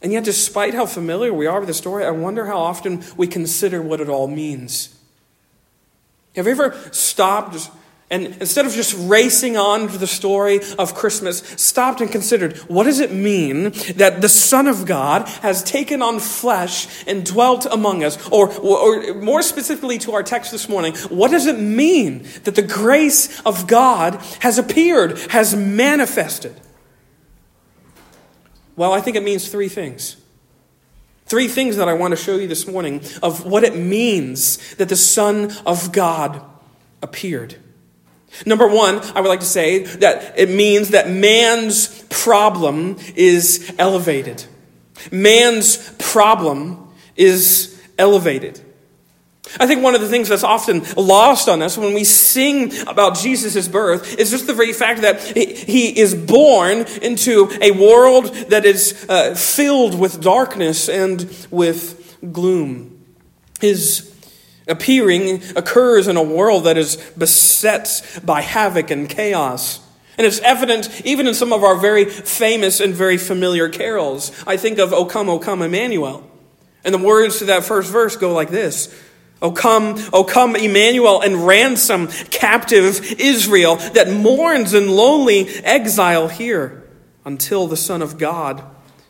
And 0.00 0.12
yet, 0.12 0.24
despite 0.24 0.74
how 0.74 0.86
familiar 0.86 1.32
we 1.32 1.46
are 1.46 1.58
with 1.58 1.68
the 1.68 1.74
story, 1.74 2.04
I 2.04 2.10
wonder 2.10 2.46
how 2.46 2.58
often 2.58 3.02
we 3.16 3.26
consider 3.26 3.82
what 3.82 4.00
it 4.00 4.08
all 4.08 4.28
means. 4.28 4.94
Have 6.36 6.46
you 6.46 6.52
ever 6.52 6.76
stopped 6.92 7.68
and 8.10 8.26
instead 8.40 8.64
of 8.64 8.72
just 8.72 8.94
racing 8.98 9.58
on 9.58 9.88
to 9.88 9.98
the 9.98 10.06
story 10.06 10.60
of 10.78 10.94
Christmas, 10.94 11.40
stopped 11.56 12.00
and 12.00 12.10
considered 12.10 12.56
what 12.68 12.84
does 12.84 13.00
it 13.00 13.12
mean 13.12 13.72
that 13.96 14.22
the 14.22 14.30
Son 14.30 14.66
of 14.66 14.86
God 14.86 15.28
has 15.42 15.62
taken 15.62 16.00
on 16.00 16.18
flesh 16.18 17.04
and 17.06 17.24
dwelt 17.24 17.66
among 17.66 18.02
us? 18.02 18.16
Or, 18.30 18.50
or, 18.60 19.14
more 19.14 19.42
specifically 19.42 19.98
to 19.98 20.12
our 20.12 20.22
text 20.22 20.52
this 20.52 20.70
morning, 20.70 20.94
what 21.10 21.30
does 21.30 21.46
it 21.46 21.58
mean 21.58 22.26
that 22.44 22.54
the 22.54 22.62
grace 22.62 23.40
of 23.42 23.66
God 23.66 24.14
has 24.40 24.58
appeared, 24.58 25.18
has 25.30 25.54
manifested? 25.54 26.58
Well, 28.78 28.92
I 28.92 29.00
think 29.00 29.16
it 29.16 29.24
means 29.24 29.48
three 29.48 29.68
things. 29.68 30.16
Three 31.26 31.48
things 31.48 31.76
that 31.78 31.88
I 31.88 31.94
want 31.94 32.12
to 32.12 32.16
show 32.16 32.36
you 32.36 32.46
this 32.46 32.68
morning 32.68 33.02
of 33.24 33.44
what 33.44 33.64
it 33.64 33.74
means 33.74 34.76
that 34.76 34.88
the 34.88 34.94
Son 34.94 35.52
of 35.66 35.90
God 35.90 36.40
appeared. 37.02 37.56
Number 38.46 38.68
one, 38.68 39.00
I 39.16 39.20
would 39.20 39.28
like 39.28 39.40
to 39.40 39.46
say 39.46 39.80
that 39.80 40.38
it 40.38 40.48
means 40.48 40.90
that 40.90 41.10
man's 41.10 42.02
problem 42.04 42.98
is 43.16 43.74
elevated. 43.80 44.44
Man's 45.10 45.92
problem 45.98 46.88
is 47.16 47.82
elevated. 47.98 48.60
I 49.58 49.66
think 49.66 49.82
one 49.82 49.94
of 49.94 50.00
the 50.00 50.08
things 50.08 50.28
that's 50.28 50.44
often 50.44 50.82
lost 50.96 51.48
on 51.48 51.62
us 51.62 51.78
when 51.78 51.94
we 51.94 52.04
sing 52.04 52.76
about 52.86 53.16
Jesus' 53.16 53.66
birth 53.66 54.18
is 54.18 54.30
just 54.30 54.46
the 54.46 54.54
very 54.54 54.72
fact 54.72 55.02
that 55.02 55.20
he 55.22 55.98
is 55.98 56.14
born 56.14 56.86
into 57.02 57.50
a 57.60 57.70
world 57.70 58.26
that 58.48 58.66
is 58.66 59.06
uh, 59.08 59.34
filled 59.34 59.98
with 59.98 60.20
darkness 60.20 60.88
and 60.88 61.46
with 61.50 62.18
gloom. 62.32 63.04
His 63.60 64.14
appearing 64.68 65.42
occurs 65.56 66.08
in 66.08 66.16
a 66.16 66.22
world 66.22 66.64
that 66.64 66.76
is 66.76 66.96
beset 67.16 68.20
by 68.24 68.42
havoc 68.42 68.90
and 68.90 69.08
chaos. 69.08 69.80
And 70.18 70.26
it's 70.26 70.40
evident 70.40 71.06
even 71.06 71.26
in 71.26 71.34
some 71.34 71.52
of 71.52 71.64
our 71.64 71.76
very 71.76 72.04
famous 72.04 72.80
and 72.80 72.92
very 72.92 73.16
familiar 73.16 73.68
carols. 73.68 74.32
I 74.46 74.56
think 74.56 74.78
of 74.78 74.92
O 74.92 75.06
come, 75.06 75.28
O 75.28 75.38
come, 75.38 75.62
Emmanuel. 75.62 76.28
And 76.84 76.94
the 76.94 76.98
words 76.98 77.38
to 77.38 77.46
that 77.46 77.64
first 77.64 77.90
verse 77.90 78.16
go 78.16 78.32
like 78.32 78.50
this 78.50 78.94
O 79.40 79.52
come, 79.52 79.94
O 80.12 80.24
come, 80.24 80.56
Emmanuel, 80.56 81.20
and 81.20 81.46
ransom 81.46 82.08
captive 82.30 83.00
Israel 83.20 83.76
that 83.76 84.10
mourns 84.10 84.74
in 84.74 84.88
lonely 84.88 85.48
exile 85.64 86.28
here 86.28 86.84
until 87.24 87.66
the 87.66 87.76
Son 87.76 88.02
of 88.02 88.18
God 88.18 88.64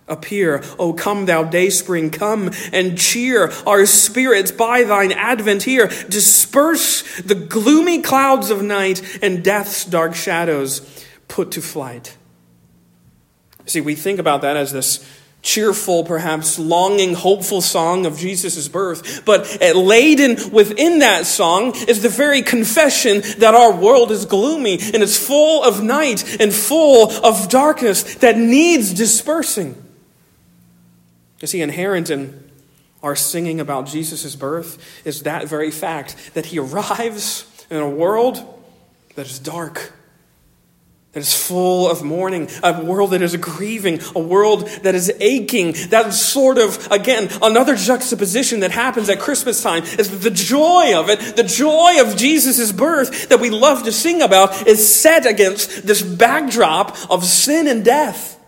appear. 0.06 0.62
O 0.78 0.92
come, 0.92 1.26
thou 1.26 1.44
dayspring, 1.44 2.10
come 2.10 2.50
and 2.72 2.98
cheer 2.98 3.50
our 3.66 3.86
spirits 3.86 4.50
by 4.50 4.84
thine 4.84 5.12
advent 5.12 5.62
here. 5.62 5.86
Disperse 6.08 7.20
the 7.20 7.34
gloomy 7.34 8.02
clouds 8.02 8.50
of 8.50 8.62
night 8.62 9.20
and 9.22 9.44
death's 9.44 9.84
dark 9.84 10.14
shadows 10.14 11.06
put 11.28 11.50
to 11.52 11.62
flight. 11.62 12.16
See, 13.66 13.80
we 13.80 13.94
think 13.94 14.18
about 14.18 14.42
that 14.42 14.56
as 14.56 14.72
this 14.72 15.06
cheerful, 15.42 16.04
perhaps 16.04 16.58
longing, 16.58 17.14
hopeful 17.14 17.60
song 17.60 18.06
of 18.06 18.18
Jesus' 18.18 18.68
birth. 18.68 19.24
But 19.24 19.60
laden 19.74 20.50
within 20.52 20.98
that 20.98 21.26
song 21.26 21.74
is 21.88 22.02
the 22.02 22.08
very 22.08 22.42
confession 22.42 23.22
that 23.38 23.54
our 23.54 23.72
world 23.72 24.10
is 24.10 24.26
gloomy 24.26 24.74
and 24.74 25.02
it's 25.02 25.16
full 25.16 25.62
of 25.62 25.82
night 25.82 26.40
and 26.40 26.52
full 26.52 27.10
of 27.24 27.48
darkness 27.48 28.16
that 28.16 28.36
needs 28.36 28.92
dispersing. 28.92 29.82
You 31.40 31.46
see, 31.46 31.62
inherent 31.62 32.10
in 32.10 32.50
our 33.02 33.14
singing 33.14 33.60
about 33.60 33.86
Jesus' 33.86 34.34
birth 34.34 35.02
is 35.04 35.22
that 35.22 35.46
very 35.46 35.70
fact 35.70 36.34
that 36.34 36.46
he 36.46 36.58
arrives 36.58 37.44
in 37.70 37.76
a 37.76 37.88
world 37.88 38.44
that 39.14 39.26
is 39.26 39.38
dark. 39.38 39.92
That 41.12 41.20
is 41.20 41.34
full 41.34 41.90
of 41.90 42.02
mourning, 42.02 42.50
a 42.62 42.82
world 42.82 43.12
that 43.12 43.22
is 43.22 43.34
grieving, 43.36 44.00
a 44.14 44.20
world 44.20 44.68
that 44.82 44.94
is 44.94 45.10
aching. 45.20 45.72
That 45.88 46.12
sort 46.12 46.58
of, 46.58 46.86
again, 46.92 47.30
another 47.40 47.76
juxtaposition 47.76 48.60
that 48.60 48.72
happens 48.72 49.08
at 49.08 49.18
Christmas 49.18 49.62
time 49.62 49.84
is 49.84 50.10
that 50.10 50.18
the 50.18 50.30
joy 50.30 50.98
of 50.98 51.08
it, 51.08 51.34
the 51.34 51.44
joy 51.44 52.00
of 52.00 52.16
Jesus' 52.16 52.72
birth 52.72 53.30
that 53.30 53.40
we 53.40 53.48
love 53.48 53.84
to 53.84 53.92
sing 53.92 54.20
about, 54.20 54.66
is 54.66 54.94
set 54.94 55.24
against 55.24 55.86
this 55.86 56.02
backdrop 56.02 56.96
of 57.10 57.24
sin 57.24 57.66
and 57.66 57.84
death. 57.84 58.38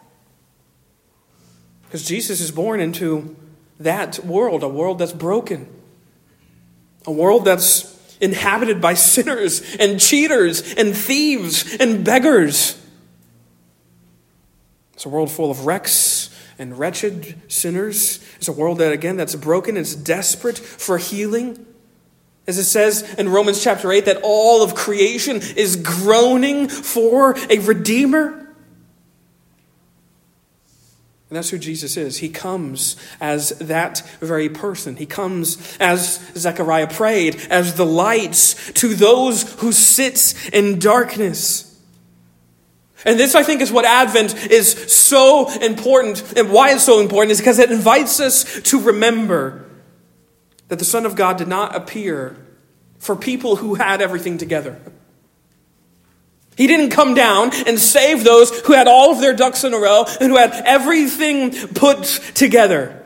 Because 1.85 2.07
Jesus 2.07 2.43
is 2.43 2.50
born 2.50 2.79
into 2.79 3.37
that 3.81 4.19
world, 4.25 4.62
a 4.62 4.69
world 4.69 4.99
that's 4.99 5.14
broken, 5.14 5.67
a 7.07 7.11
world 7.11 7.47
that's 7.47 7.90
inhabited 8.21 8.81
by 8.81 8.95
sinners 8.95 9.77
and 9.77 10.00
cheaters 10.00 10.75
and 10.75 10.97
thieves 10.97 11.77
and 11.77 12.05
beggars. 12.05 12.77
It's 14.95 15.07
a 15.07 15.09
world 15.09 15.31
full 15.31 15.50
of 15.50 15.65
wrecks 15.65 16.29
and 16.59 16.79
wretched 16.79 17.41
sinners. 17.50 18.23
It's 18.37 18.49
a 18.49 18.53
world 18.53 18.79
that, 18.79 18.93
again, 18.93 19.17
that's 19.17 19.35
broken. 19.35 19.79
It's 19.79 19.95
desperate 19.95 20.59
for 20.59 20.99
healing. 20.99 21.67
As 22.47 22.59
it 22.59 22.65
says 22.65 23.15
in 23.15 23.29
Romans 23.31 23.62
chapter 23.62 23.91
8, 23.91 24.05
that 24.05 24.21
all 24.23 24.62
of 24.62 24.75
creation 24.75 25.37
is 25.57 25.77
groaning 25.77 26.69
for 26.69 27.35
a 27.49 27.61
redeemer. 27.61 28.50
And 31.31 31.37
that's 31.37 31.51
who 31.51 31.59
Jesus 31.59 31.97
is. 31.97 32.19
He 32.19 32.29
comes 32.29 32.97
as 33.21 33.51
that 33.61 34.03
very 34.19 34.49
person. 34.49 34.97
He 34.97 35.07
comes, 35.07 35.79
as 35.79 36.19
Zechariah 36.35 36.89
prayed, 36.89 37.37
as 37.49 37.77
the 37.77 37.87
lights 37.87 38.73
to 38.73 38.95
those 38.95 39.61
who 39.61 39.71
sit 39.71 40.35
in 40.53 40.81
darkness. 40.81 41.81
And 43.05 43.19
this, 43.19 43.37
I 43.37 43.45
think, 43.45 43.61
is 43.61 43.71
what 43.71 43.85
Advent 43.85 44.51
is 44.51 44.73
so 44.93 45.49
important, 45.61 46.37
and 46.37 46.51
why 46.51 46.73
it's 46.73 46.83
so 46.83 47.01
important 47.01 47.31
is 47.31 47.39
because 47.39 47.61
it 47.61 47.71
invites 47.71 48.19
us 48.19 48.61
to 48.63 48.81
remember 48.81 49.67
that 50.67 50.81
the 50.81 50.85
Son 50.85 51.07
of 51.07 51.15
God 51.15 51.39
did 51.39 51.49
not 51.49 51.77
appear 51.77 52.37
for 52.99 53.15
people 53.15 53.55
who 53.57 53.77
had 53.77 54.03
everything 54.03 54.37
together. 54.37 54.81
He 56.61 56.67
didn't 56.67 56.90
come 56.90 57.14
down 57.14 57.52
and 57.67 57.79
save 57.79 58.23
those 58.23 58.50
who 58.67 58.75
had 58.75 58.87
all 58.87 59.12
of 59.12 59.23
their 59.23 59.33
ducks 59.33 59.64
in 59.64 59.73
a 59.73 59.79
row 59.79 60.05
and 60.21 60.31
who 60.31 60.37
had 60.37 60.52
everything 60.67 61.52
put 61.69 62.05
together. 62.35 63.02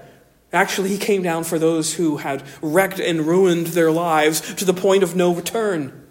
Actually, 0.52 0.88
he 0.88 0.98
came 0.98 1.22
down 1.22 1.44
for 1.44 1.56
those 1.56 1.94
who 1.94 2.16
had 2.16 2.42
wrecked 2.60 2.98
and 2.98 3.20
ruined 3.20 3.68
their 3.68 3.92
lives 3.92 4.40
to 4.56 4.64
the 4.64 4.74
point 4.74 5.04
of 5.04 5.14
no 5.14 5.32
return. 5.32 6.04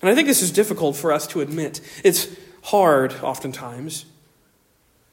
And 0.00 0.08
I 0.08 0.14
think 0.14 0.28
this 0.28 0.42
is 0.42 0.52
difficult 0.52 0.94
for 0.94 1.10
us 1.10 1.26
to 1.26 1.40
admit. 1.40 1.80
It's 2.04 2.28
hard, 2.62 3.14
oftentimes 3.14 4.04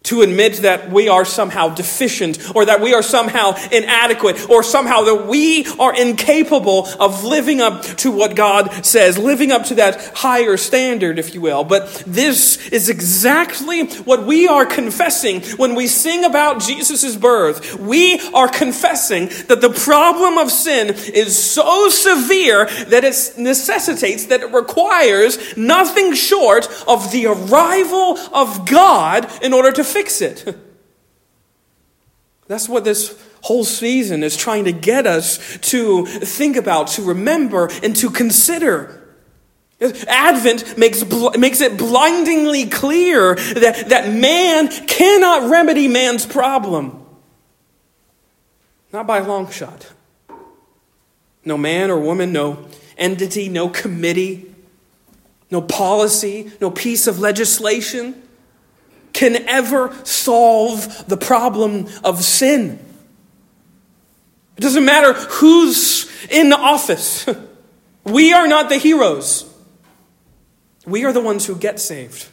to 0.01 0.21
admit 0.21 0.53
that 0.57 0.89
we 0.91 1.09
are 1.09 1.25
somehow 1.25 1.67
deficient 1.67 2.55
or 2.55 2.65
that 2.65 2.79
we 2.79 2.93
are 2.93 3.03
somehow 3.03 3.53
inadequate 3.69 4.49
or 4.49 4.63
somehow 4.63 5.01
that 5.01 5.27
we 5.27 5.65
are 5.77 5.93
incapable 5.93 6.87
of 6.99 7.25
living 7.25 7.59
up 7.59 7.83
to 7.83 8.09
what 8.09 8.33
God 8.33 8.85
says, 8.85 9.17
living 9.17 9.51
up 9.51 9.65
to 9.65 9.75
that 9.75 10.01
higher 10.15 10.55
standard, 10.55 11.19
if 11.19 11.35
you 11.35 11.41
will. 11.41 11.65
But 11.65 12.03
this 12.07 12.69
is 12.69 12.87
exactly 12.87 13.87
what 13.87 14.25
we 14.25 14.47
are 14.47 14.65
confessing 14.65 15.41
when 15.57 15.75
we 15.75 15.85
sing 15.87 16.23
about 16.23 16.61
Jesus' 16.61 17.17
birth. 17.17 17.77
We 17.77 18.19
are 18.33 18.47
confessing 18.47 19.27
that 19.47 19.59
the 19.59 19.69
problem 19.69 20.37
of 20.37 20.49
sin 20.49 20.95
is 21.13 21.37
so 21.37 21.89
severe 21.89 22.65
that 22.87 23.03
it 23.03 23.33
necessitates, 23.37 24.27
that 24.27 24.41
it 24.41 24.53
requires 24.53 25.57
nothing 25.57 26.13
short 26.13 26.69
of 26.87 27.11
the 27.11 27.25
arrival 27.25 28.17
of 28.33 28.65
God 28.65 29.29
in 29.43 29.51
order 29.51 29.73
to 29.73 29.88
fix 29.91 30.21
it. 30.21 30.57
That's 32.47 32.67
what 32.67 32.83
this 32.83 33.15
whole 33.41 33.63
season 33.63 34.23
is 34.23 34.35
trying 34.35 34.65
to 34.65 34.71
get 34.71 35.05
us 35.05 35.37
to 35.69 36.05
think 36.05 36.57
about, 36.57 36.87
to 36.87 37.03
remember, 37.03 37.69
and 37.83 37.95
to 37.97 38.09
consider. 38.09 38.95
Advent 40.07 40.77
makes, 40.77 41.05
makes 41.37 41.61
it 41.61 41.77
blindingly 41.77 42.65
clear 42.65 43.35
that, 43.35 43.89
that 43.89 44.13
man 44.13 44.67
cannot 44.87 45.49
remedy 45.49 45.87
man's 45.87 46.25
problem. 46.25 47.05
Not 48.91 49.07
by 49.07 49.19
a 49.19 49.27
long 49.27 49.49
shot. 49.51 49.91
No 51.45 51.57
man 51.57 51.91
or 51.91 51.99
woman, 51.99 52.33
no 52.33 52.67
entity, 52.97 53.47
no 53.47 53.69
committee, 53.69 54.53
no 55.49 55.61
policy, 55.61 56.51
no 56.59 56.69
piece 56.69 57.07
of 57.07 57.19
legislation 57.19 58.21
can 59.13 59.35
ever 59.47 59.93
solve 60.05 61.07
the 61.07 61.17
problem 61.17 61.87
of 62.03 62.23
sin. 62.23 62.79
It 64.57 64.61
doesn't 64.61 64.85
matter 64.85 65.13
who's 65.13 66.09
in 66.29 66.53
office. 66.53 67.27
We 68.05 68.33
are 68.33 68.47
not 68.47 68.69
the 68.69 68.77
heroes. 68.77 69.45
We 70.85 71.05
are 71.05 71.13
the 71.13 71.21
ones 71.21 71.45
who 71.45 71.55
get 71.55 71.79
saved. 71.79 72.27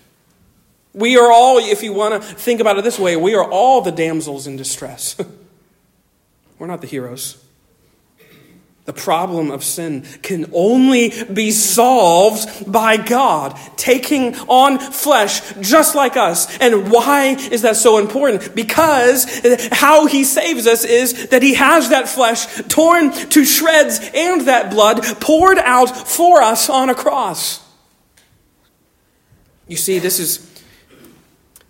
We 0.94 1.18
are 1.18 1.30
all, 1.30 1.58
if 1.58 1.82
you 1.82 1.92
want 1.92 2.14
to 2.14 2.26
think 2.26 2.60
about 2.60 2.78
it 2.78 2.84
this 2.84 2.98
way, 2.98 3.16
we 3.16 3.34
are 3.34 3.44
all 3.44 3.82
the 3.82 3.92
damsels 3.92 4.46
in 4.46 4.56
distress. 4.56 5.16
We're 6.58 6.66
not 6.66 6.80
the 6.80 6.86
heroes. 6.86 7.44
The 8.86 8.92
problem 8.92 9.50
of 9.50 9.64
sin 9.64 10.04
can 10.22 10.48
only 10.52 11.12
be 11.24 11.50
solved 11.50 12.70
by 12.70 12.96
God 12.96 13.58
taking 13.76 14.36
on 14.48 14.78
flesh 14.78 15.42
just 15.60 15.96
like 15.96 16.16
us. 16.16 16.56
And 16.58 16.90
why 16.90 17.36
is 17.50 17.62
that 17.62 17.74
so 17.76 17.98
important? 17.98 18.54
Because 18.54 19.26
how 19.72 20.06
he 20.06 20.22
saves 20.22 20.68
us 20.68 20.84
is 20.84 21.28
that 21.28 21.42
he 21.42 21.54
has 21.54 21.90
that 21.90 22.08
flesh 22.08 22.46
torn 22.68 23.12
to 23.12 23.44
shreds 23.44 23.98
and 24.14 24.42
that 24.42 24.70
blood 24.70 25.02
poured 25.20 25.58
out 25.58 25.94
for 26.08 26.40
us 26.40 26.70
on 26.70 26.88
a 26.88 26.94
cross. 26.94 27.60
You 29.66 29.76
see, 29.76 29.98
this 29.98 30.20
is 30.20 30.48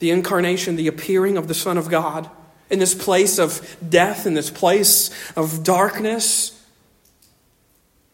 the 0.00 0.11
incarnation, 0.11 0.76
the 0.76 0.88
appearing 0.88 1.38
of 1.38 1.48
the 1.48 1.55
Son 1.55 1.79
of 1.79 1.88
God 1.88 2.29
in 2.68 2.79
this 2.79 2.94
place 2.94 3.38
of 3.38 3.76
death, 3.88 4.26
in 4.26 4.35
this 4.35 4.50
place 4.50 5.11
of 5.35 5.64
darkness. 5.64 6.56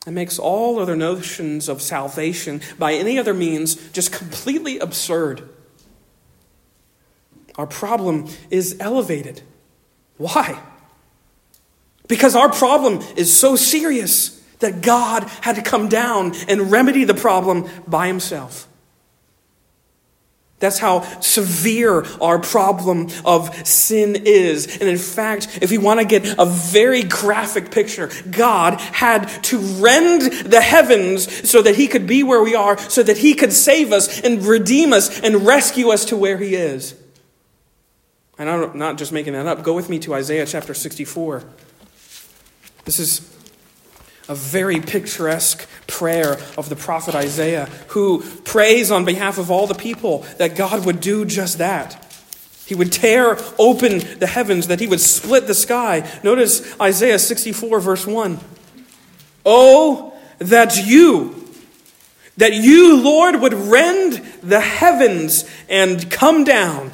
It 0.07 0.11
makes 0.11 0.39
all 0.39 0.81
other 0.81 0.97
notions 0.97 1.69
of 1.69 1.81
salvation 1.81 2.61
by 2.79 2.95
any 2.95 3.19
other 3.19 3.35
means 3.35 3.77
just 3.91 4.13
completely 4.13 4.79
absurd. 4.79 5.49
Our 7.57 7.67
problem 7.67 8.29
is 8.51 8.77
elevated. 8.81 9.43
Why? 10.17 10.61
Because 12.09 12.35
our 12.35 12.51
problem 12.51 13.01
is 13.17 13.37
so 13.37 13.55
serious 13.57 14.41
that 14.59 14.81
God 14.81 15.25
had 15.43 15.57
to 15.57 15.63
come 15.63 15.89
down 15.89 16.35
and 16.49 16.71
remedy 16.71 17.05
the 17.05 17.15
problem 17.15 17.69
by 17.87 18.07
himself. 18.07 18.69
That's 20.63 20.79
how 20.79 21.03
severe 21.19 22.07
our 22.21 22.39
problem 22.39 23.09
of 23.25 23.67
sin 23.67 24.23
is. 24.25 24.79
And 24.79 24.89
in 24.89 24.97
fact, 24.97 25.59
if 25.61 25.73
we 25.73 25.79
want 25.79 25.99
to 25.99 26.07
get 26.07 26.39
a 26.39 26.45
very 26.47 27.03
graphic 27.03 27.73
picture, 27.73 28.11
God 28.31 28.81
had 28.81 29.27
to 29.45 29.59
rend 29.59 30.23
the 30.49 30.61
heavens 30.61 31.51
so 31.51 31.63
that 31.63 31.75
He 31.75 31.89
could 31.89 32.07
be 32.07 32.23
where 32.23 32.45
we 32.45 32.55
are, 32.55 32.79
so 32.79 33.03
that 33.03 33.19
He 33.19 33.35
could 33.35 33.53
save 33.53 33.93
us 33.93 34.21
and 34.21 34.45
redeem 34.47 34.93
us 34.93 35.21
and 35.21 35.45
rescue 35.45 35.91
us 35.91 36.05
to 36.07 36.17
where 36.17 36.39
He 36.39 36.55
is. 36.55 36.95
And 38.39 38.49
I'm 38.49 38.79
not 38.79 38.99
just 38.99 39.11
making 39.11 39.33
that 39.33 39.49
up. 39.49 39.65
Go 39.65 39.75
with 39.75 39.91
me 39.91 39.99
to 39.99 40.15
Isaiah 40.15 40.47
chapter 40.47 40.75
64. 40.75 41.43
This 42.85 43.01
is 43.01 43.32
a 44.29 44.35
very 44.35 44.81
picturesque 44.81 45.69
prayer 45.87 46.39
of 46.57 46.69
the 46.69 46.77
prophet 46.77 47.15
Isaiah, 47.15 47.67
who 47.89 48.23
prays 48.45 48.91
on 48.91 49.05
behalf 49.05 49.39
of 49.39 49.51
all 49.51 49.67
the 49.67 49.75
people 49.75 50.21
that 50.39 50.57
God 50.57 50.87
would 50.87 51.01
do 51.01 51.25
just 51.25 51.59
that. 51.59 51.99
He 52.65 52.75
would 52.75 52.93
tear 52.93 53.37
open 53.59 53.99
the 54.19 54.27
heavens, 54.27 54.69
that 54.69 54.81
he 54.81 54.87
would 54.87 55.01
split 55.01 55.47
the 55.47 55.55
sky. 55.55 56.09
Notice 56.23 56.81
Isaiah 56.81 57.19
64, 57.19 57.81
verse 57.81 58.07
1. 58.07 58.39
Oh, 59.45 60.15
that 60.39 60.77
you, 60.87 61.49
that 62.37 62.55
you, 62.55 63.03
Lord, 63.03 63.41
would 63.41 63.55
rend 63.55 64.15
the 64.43 64.61
heavens 64.61 65.45
and 65.69 66.11
come 66.11 66.45
down, 66.45 66.93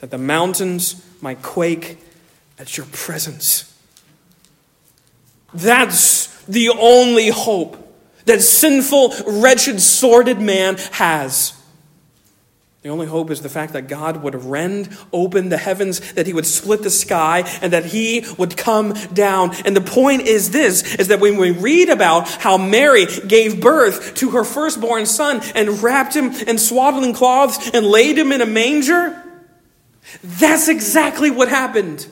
that 0.00 0.10
the 0.10 0.18
mountains 0.18 1.04
might 1.20 1.42
quake 1.42 1.98
at 2.58 2.76
your 2.76 2.86
presence. 2.86 3.75
That's 5.56 6.44
the 6.44 6.70
only 6.70 7.28
hope 7.28 7.82
that 8.26 8.42
sinful, 8.42 9.14
wretched, 9.26 9.80
sordid 9.80 10.40
man 10.40 10.76
has. 10.92 11.52
The 12.82 12.90
only 12.90 13.06
hope 13.06 13.32
is 13.32 13.42
the 13.42 13.48
fact 13.48 13.72
that 13.72 13.88
God 13.88 14.22
would 14.22 14.44
rend 14.44 14.96
open 15.12 15.48
the 15.48 15.56
heavens, 15.56 16.12
that 16.12 16.26
he 16.26 16.32
would 16.32 16.46
split 16.46 16.84
the 16.84 16.90
sky, 16.90 17.40
and 17.60 17.72
that 17.72 17.86
he 17.86 18.24
would 18.38 18.56
come 18.56 18.92
down. 19.12 19.56
And 19.64 19.74
the 19.76 19.80
point 19.80 20.22
is 20.22 20.50
this, 20.50 20.94
is 20.94 21.08
that 21.08 21.18
when 21.18 21.36
we 21.36 21.50
read 21.50 21.88
about 21.88 22.28
how 22.28 22.56
Mary 22.56 23.06
gave 23.26 23.60
birth 23.60 24.14
to 24.16 24.30
her 24.30 24.44
firstborn 24.44 25.06
son 25.06 25.40
and 25.56 25.82
wrapped 25.82 26.14
him 26.14 26.30
in 26.32 26.58
swaddling 26.58 27.12
cloths 27.12 27.70
and 27.74 27.84
laid 27.84 28.16
him 28.16 28.30
in 28.30 28.40
a 28.40 28.46
manger, 28.46 29.20
that's 30.22 30.68
exactly 30.68 31.32
what 31.32 31.48
happened. 31.48 32.06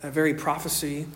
That 0.00 0.12
very 0.12 0.34
prophecy 0.34 1.06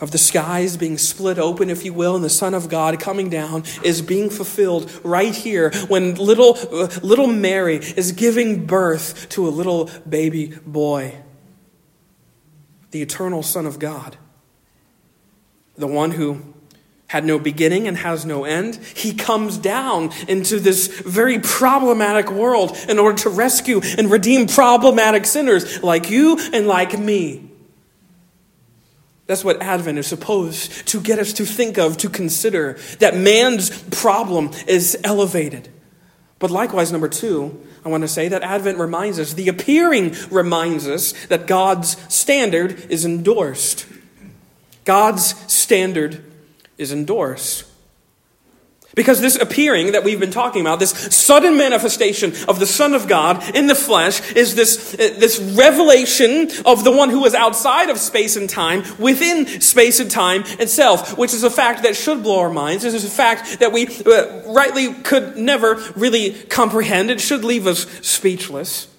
of 0.00 0.10
the 0.10 0.18
skies 0.18 0.76
being 0.76 0.98
split 0.98 1.38
open, 1.38 1.70
if 1.70 1.84
you 1.84 1.92
will, 1.92 2.16
and 2.16 2.24
the 2.24 2.30
Son 2.30 2.54
of 2.54 2.68
God 2.68 2.98
coming 2.98 3.28
down 3.28 3.64
is 3.84 4.02
being 4.02 4.30
fulfilled 4.30 4.90
right 5.04 5.34
here 5.34 5.70
when 5.88 6.14
little, 6.14 6.56
uh, 6.72 6.88
little 7.02 7.26
Mary 7.26 7.76
is 7.76 8.12
giving 8.12 8.66
birth 8.66 9.28
to 9.30 9.46
a 9.46 9.50
little 9.50 9.90
baby 10.08 10.54
boy. 10.66 11.14
The 12.90 13.02
eternal 13.02 13.42
Son 13.42 13.66
of 13.66 13.78
God. 13.78 14.16
The 15.76 15.86
one 15.86 16.12
who 16.12 16.54
had 17.10 17.24
no 17.24 17.40
beginning 17.40 17.88
and 17.88 17.96
has 17.96 18.24
no 18.24 18.44
end. 18.44 18.76
He 18.76 19.12
comes 19.12 19.58
down 19.58 20.12
into 20.28 20.60
this 20.60 20.86
very 21.00 21.40
problematic 21.40 22.30
world 22.30 22.76
in 22.88 23.00
order 23.00 23.18
to 23.22 23.30
rescue 23.30 23.80
and 23.98 24.08
redeem 24.08 24.46
problematic 24.46 25.26
sinners 25.26 25.82
like 25.82 26.08
you 26.08 26.38
and 26.52 26.68
like 26.68 26.96
me. 26.96 27.49
That's 29.30 29.44
what 29.44 29.62
Advent 29.62 29.96
is 29.96 30.08
supposed 30.08 30.88
to 30.88 31.00
get 31.00 31.20
us 31.20 31.32
to 31.34 31.44
think 31.44 31.78
of, 31.78 31.96
to 31.98 32.08
consider. 32.08 32.76
That 32.98 33.16
man's 33.16 33.80
problem 33.84 34.50
is 34.66 34.98
elevated. 35.04 35.68
But 36.40 36.50
likewise, 36.50 36.90
number 36.90 37.08
two, 37.08 37.64
I 37.84 37.90
want 37.90 38.02
to 38.02 38.08
say 38.08 38.26
that 38.26 38.42
Advent 38.42 38.78
reminds 38.78 39.20
us, 39.20 39.32
the 39.32 39.46
appearing 39.46 40.16
reminds 40.32 40.88
us 40.88 41.12
that 41.26 41.46
God's 41.46 41.96
standard 42.12 42.90
is 42.90 43.04
endorsed. 43.04 43.86
God's 44.84 45.26
standard 45.46 46.24
is 46.76 46.90
endorsed. 46.90 47.69
Because 48.94 49.20
this 49.20 49.36
appearing 49.36 49.92
that 49.92 50.02
we've 50.02 50.18
been 50.18 50.32
talking 50.32 50.62
about, 50.62 50.80
this 50.80 50.90
sudden 50.90 51.56
manifestation 51.56 52.32
of 52.48 52.58
the 52.58 52.66
Son 52.66 52.92
of 52.92 53.06
God 53.06 53.54
in 53.54 53.68
the 53.68 53.74
flesh, 53.76 54.32
is 54.32 54.56
this, 54.56 54.94
uh, 54.94 55.14
this 55.16 55.38
revelation 55.38 56.50
of 56.66 56.82
the 56.82 56.90
one 56.90 57.10
who 57.10 57.24
is 57.24 57.34
outside 57.34 57.88
of 57.88 57.98
space 57.98 58.34
and 58.34 58.50
time, 58.50 58.82
within 58.98 59.46
space 59.60 60.00
and 60.00 60.10
time 60.10 60.42
itself, 60.58 61.16
which 61.16 61.32
is 61.32 61.44
a 61.44 61.50
fact 61.50 61.84
that 61.84 61.94
should 61.94 62.24
blow 62.24 62.40
our 62.40 62.50
minds. 62.50 62.82
This 62.82 62.94
is 62.94 63.04
a 63.04 63.08
fact 63.08 63.60
that 63.60 63.72
we 63.72 63.86
uh, 63.86 64.52
rightly 64.52 64.92
could 64.92 65.36
never 65.36 65.76
really 65.94 66.32
comprehend. 66.32 67.10
It 67.10 67.20
should 67.20 67.44
leave 67.44 67.68
us 67.68 67.86
speechless. 68.02 68.89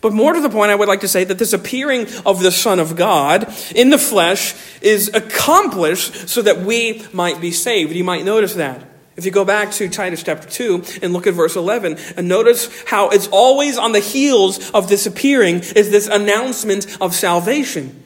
But 0.00 0.12
more 0.12 0.32
to 0.32 0.40
the 0.40 0.50
point, 0.50 0.70
I 0.70 0.74
would 0.74 0.88
like 0.88 1.00
to 1.00 1.08
say 1.08 1.24
that 1.24 1.38
this 1.38 1.52
appearing 1.52 2.06
of 2.24 2.42
the 2.42 2.52
Son 2.52 2.78
of 2.78 2.96
God 2.96 3.52
in 3.74 3.90
the 3.90 3.98
flesh 3.98 4.54
is 4.80 5.12
accomplished 5.14 6.28
so 6.28 6.42
that 6.42 6.60
we 6.60 7.04
might 7.12 7.40
be 7.40 7.50
saved. 7.50 7.92
You 7.92 8.04
might 8.04 8.24
notice 8.24 8.54
that. 8.54 8.84
If 9.16 9.24
you 9.24 9.32
go 9.32 9.44
back 9.44 9.72
to 9.72 9.88
Titus 9.88 10.22
chapter 10.22 10.48
2 10.48 11.00
and 11.02 11.12
look 11.12 11.26
at 11.26 11.34
verse 11.34 11.56
11, 11.56 11.98
and 12.16 12.28
notice 12.28 12.84
how 12.84 13.08
it's 13.08 13.26
always 13.28 13.76
on 13.76 13.90
the 13.90 13.98
heels 13.98 14.70
of 14.70 14.88
this 14.88 15.06
appearing 15.06 15.56
is 15.56 15.90
this 15.90 16.06
announcement 16.06 16.96
of 17.00 17.14
salvation. 17.14 18.04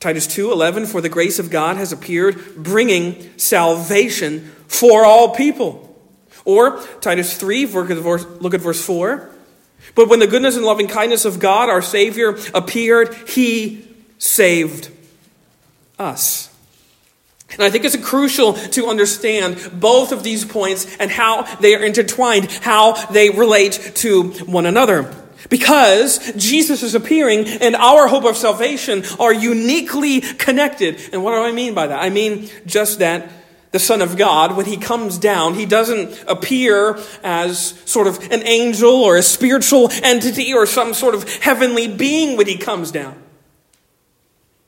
Titus 0.00 0.26
2 0.26 0.52
11, 0.52 0.84
for 0.84 1.00
the 1.00 1.08
grace 1.08 1.38
of 1.38 1.50
God 1.50 1.78
has 1.78 1.92
appeared, 1.92 2.56
bringing 2.56 3.38
salvation 3.38 4.52
for 4.68 5.06
all 5.06 5.34
people. 5.34 5.98
Or 6.44 6.78
Titus 7.00 7.38
3, 7.38 7.64
look 7.64 8.52
at 8.52 8.60
verse 8.60 8.84
4. 8.84 9.33
But 9.94 10.08
when 10.08 10.18
the 10.18 10.26
goodness 10.26 10.56
and 10.56 10.64
loving 10.64 10.88
kindness 10.88 11.24
of 11.24 11.38
God, 11.38 11.68
our 11.68 11.82
Savior, 11.82 12.36
appeared, 12.52 13.14
He 13.28 13.88
saved 14.18 14.90
us. 15.98 16.50
And 17.52 17.62
I 17.62 17.70
think 17.70 17.84
it's 17.84 17.96
crucial 17.96 18.54
to 18.54 18.86
understand 18.88 19.70
both 19.72 20.12
of 20.12 20.22
these 20.22 20.44
points 20.44 20.96
and 20.98 21.10
how 21.10 21.42
they 21.56 21.74
are 21.74 21.84
intertwined, 21.84 22.50
how 22.50 22.92
they 23.06 23.30
relate 23.30 23.92
to 23.96 24.30
one 24.44 24.66
another. 24.66 25.14
Because 25.50 26.32
Jesus 26.36 26.82
is 26.82 26.94
appearing 26.94 27.46
and 27.46 27.76
our 27.76 28.08
hope 28.08 28.24
of 28.24 28.36
salvation 28.36 29.04
are 29.20 29.32
uniquely 29.32 30.20
connected. 30.20 31.00
And 31.12 31.22
what 31.22 31.32
do 31.32 31.42
I 31.42 31.52
mean 31.52 31.74
by 31.74 31.86
that? 31.86 32.02
I 32.02 32.10
mean 32.10 32.48
just 32.66 32.98
that 33.00 33.30
the 33.74 33.80
Son 33.80 34.00
of 34.02 34.16
God, 34.16 34.56
when 34.56 34.66
he 34.66 34.76
comes 34.76 35.18
down, 35.18 35.54
he 35.54 35.66
doesn't 35.66 36.22
appear 36.28 36.96
as 37.24 37.70
sort 37.84 38.06
of 38.06 38.22
an 38.30 38.46
angel 38.46 38.92
or 38.92 39.16
a 39.16 39.22
spiritual 39.22 39.90
entity 40.04 40.54
or 40.54 40.64
some 40.64 40.94
sort 40.94 41.12
of 41.12 41.28
heavenly 41.38 41.88
being 41.88 42.36
when 42.36 42.46
he 42.46 42.56
comes 42.56 42.92
down. 42.92 43.20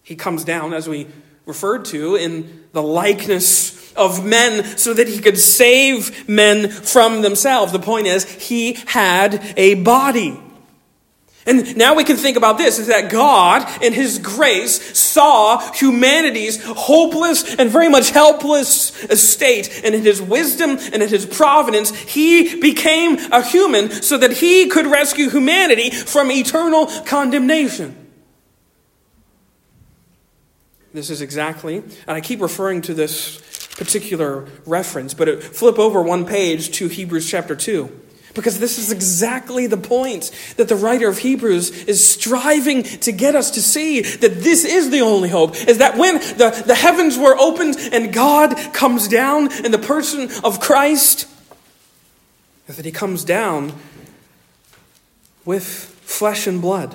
He 0.03 0.16
comes 0.16 0.42
down, 0.42 0.75
as 0.75 0.88
we 0.88 1.07
referred 1.45 1.85
to, 1.85 2.16
in 2.16 2.64
the 2.73 2.83
likeness 2.83 3.92
of 3.92 4.25
men 4.25 4.77
so 4.77 4.92
that 4.92 5.07
he 5.07 5.21
could 5.21 5.38
save 5.38 6.29
men 6.29 6.69
from 6.69 7.23
themselves. 7.23 7.71
The 7.71 7.79
point 7.79 8.09
is, 8.09 8.25
he 8.25 8.73
had 8.87 9.55
a 9.57 9.75
body. 9.85 10.37
And 11.46 11.76
now 11.76 11.94
we 11.94 12.02
can 12.02 12.16
think 12.16 12.37
about 12.37 12.59
this 12.59 12.80
is 12.80 12.88
that 12.88 13.09
God, 13.09 13.82
in 13.82 13.92
His 13.92 14.18
grace, 14.18 14.98
saw 14.98 15.59
humanity's 15.72 16.62
hopeless 16.64 17.54
and 17.54 17.70
very 17.70 17.88
much 17.88 18.11
helpless 18.11 18.88
state. 19.20 19.82
And 19.85 19.94
in 19.94 20.02
His 20.02 20.20
wisdom 20.20 20.70
and 20.70 21.02
in 21.02 21.09
His 21.09 21.24
providence, 21.24 21.94
He 21.94 22.61
became 22.61 23.18
a 23.32 23.42
human 23.42 23.90
so 23.90 24.18
that 24.18 24.32
He 24.32 24.66
could 24.68 24.87
rescue 24.87 25.30
humanity 25.30 25.90
from 25.90 26.32
eternal 26.32 26.87
condemnation. 27.04 28.06
This 30.92 31.11
is 31.11 31.20
exactly, 31.20 31.76
and 31.76 31.92
I 32.09 32.22
keep 32.22 32.40
referring 32.40 32.80
to 32.82 32.94
this 32.94 33.37
particular 33.76 34.48
reference, 34.64 35.12
but 35.12 35.42
flip 35.44 35.78
over 35.78 36.02
one 36.02 36.24
page 36.24 36.70
to 36.78 36.88
Hebrews 36.88 37.30
chapter 37.30 37.54
2. 37.54 38.06
Because 38.37 38.61
this 38.61 38.79
is 38.79 38.92
exactly 38.92 39.66
the 39.66 39.77
point 39.77 40.31
that 40.59 40.68
the 40.68 40.77
writer 40.77 41.09
of 41.09 41.18
Hebrews 41.18 41.85
is 41.85 42.07
striving 42.07 42.85
to 42.85 43.11
get 43.11 43.35
us 43.35 43.51
to 43.53 43.62
see 43.62 44.03
that 44.03 44.42
this 44.42 44.64
is 44.64 44.90
the 44.90 45.01
only 45.01 45.31
hope. 45.31 45.57
Is 45.57 45.79
that 45.79 45.96
when 45.96 46.16
the, 46.18 46.62
the 46.66 46.75
heavens 46.75 47.18
were 47.18 47.37
opened 47.37 47.77
and 47.92 48.12
God 48.12 48.57
comes 48.72 49.09
down 49.09 49.51
in 49.64 49.72
the 49.72 49.79
person 49.79 50.29
of 50.44 50.61
Christ, 50.61 51.27
that 52.66 52.85
he 52.85 52.92
comes 52.92 53.25
down 53.25 53.72
with 55.44 55.64
flesh 55.64 56.46
and 56.46 56.61
blood. 56.61 56.94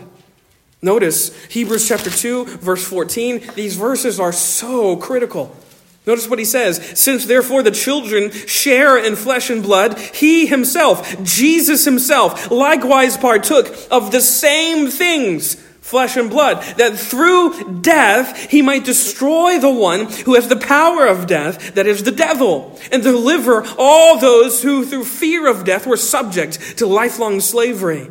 Notice 0.82 1.36
Hebrews 1.46 1.88
chapter 1.88 2.10
2, 2.10 2.46
verse 2.58 2.86
14. 2.86 3.52
These 3.56 3.76
verses 3.76 4.20
are 4.20 4.34
so 4.34 4.98
critical. 4.98 5.56
Notice 6.06 6.28
what 6.28 6.40
he 6.40 6.46
says. 6.46 7.00
Since 7.00 7.26
therefore 7.26 7.62
the 7.62 7.72
children 7.72 8.32
share 8.32 8.98
in 8.98 9.16
flesh 9.16 9.50
and 9.50 9.62
blood, 9.62 10.00
he 10.00 10.48
himself, 10.48 11.24
Jesus 11.24 11.86
himself, 11.86 12.50
likewise 12.50 13.18
partook 13.18 13.76
of 13.92 14.12
the 14.12 14.22
same 14.22 14.90
things, 14.90 15.56
flesh 15.82 16.18
and 16.18 16.30
blood, 16.30 16.64
that 16.78 16.98
through 16.98 17.82
death 17.82 18.50
he 18.50 18.64
might 18.64 18.84
destroy 18.84 19.60
the 19.60 19.70
one 19.70 20.06
who 20.26 20.34
has 20.34 20.48
the 20.48 20.56
power 20.56 21.06
of 21.06 21.28
death, 21.28 21.76
that 21.76 21.86
is 21.86 22.02
the 22.02 22.12
devil, 22.12 22.80
and 22.92 23.04
deliver 23.04 23.64
all 23.78 24.18
those 24.18 24.64
who 24.64 24.84
through 24.84 25.04
fear 25.04 25.48
of 25.48 25.66
death 25.66 25.86
were 25.86 25.98
subject 25.98 26.80
to 26.80 26.88
lifelong 26.88 27.40
slavery. 27.40 28.10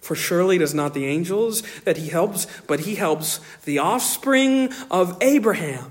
For 0.00 0.14
surely 0.14 0.56
it 0.56 0.62
is 0.62 0.74
not 0.74 0.94
the 0.94 1.06
angels 1.06 1.62
that 1.80 1.96
he 1.96 2.08
helps, 2.08 2.46
but 2.68 2.80
he 2.80 2.94
helps 2.94 3.40
the 3.64 3.78
offspring 3.80 4.72
of 4.92 5.16
Abraham. 5.20 5.90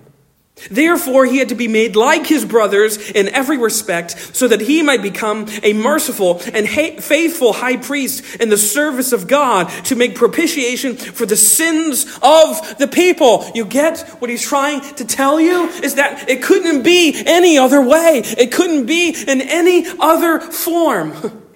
Therefore, 0.70 1.26
he 1.26 1.38
had 1.38 1.50
to 1.50 1.56
be 1.56 1.68
made 1.68 1.96
like 1.96 2.28
his 2.28 2.46
brothers 2.46 2.98
in 3.12 3.30
every 3.30 3.58
respect, 3.58 4.36
so 4.36 4.48
that 4.48 4.62
he 4.62 4.82
might 4.82 5.02
become 5.02 5.48
a 5.64 5.74
merciful 5.74 6.42
and 6.54 6.68
faithful 6.68 7.54
high 7.54 7.78
priest 7.78 8.36
in 8.36 8.50
the 8.50 8.58
service 8.58 9.12
of 9.12 9.28
God 9.28 9.70
to 9.86 9.96
make 9.96 10.16
propitiation 10.16 10.96
for 10.96 11.26
the 11.26 11.36
sins 11.36 12.06
of 12.22 12.78
the 12.78 12.88
people. 12.88 13.50
You 13.54 13.66
get 13.66 14.00
what 14.20 14.30
he's 14.30 14.46
trying 14.46 14.82
to 14.96 15.06
tell 15.06 15.40
you? 15.40 15.68
Is 15.84 15.96
that 15.96 16.30
it 16.30 16.44
couldn't 16.44 16.84
be 16.84 17.22
any 17.26 17.58
other 17.58 17.82
way, 17.82 18.22
it 18.24 18.52
couldn't 18.52 18.86
be 18.86 19.16
in 19.28 19.42
any 19.42 19.86
other 20.00 20.40
form. 20.40 21.14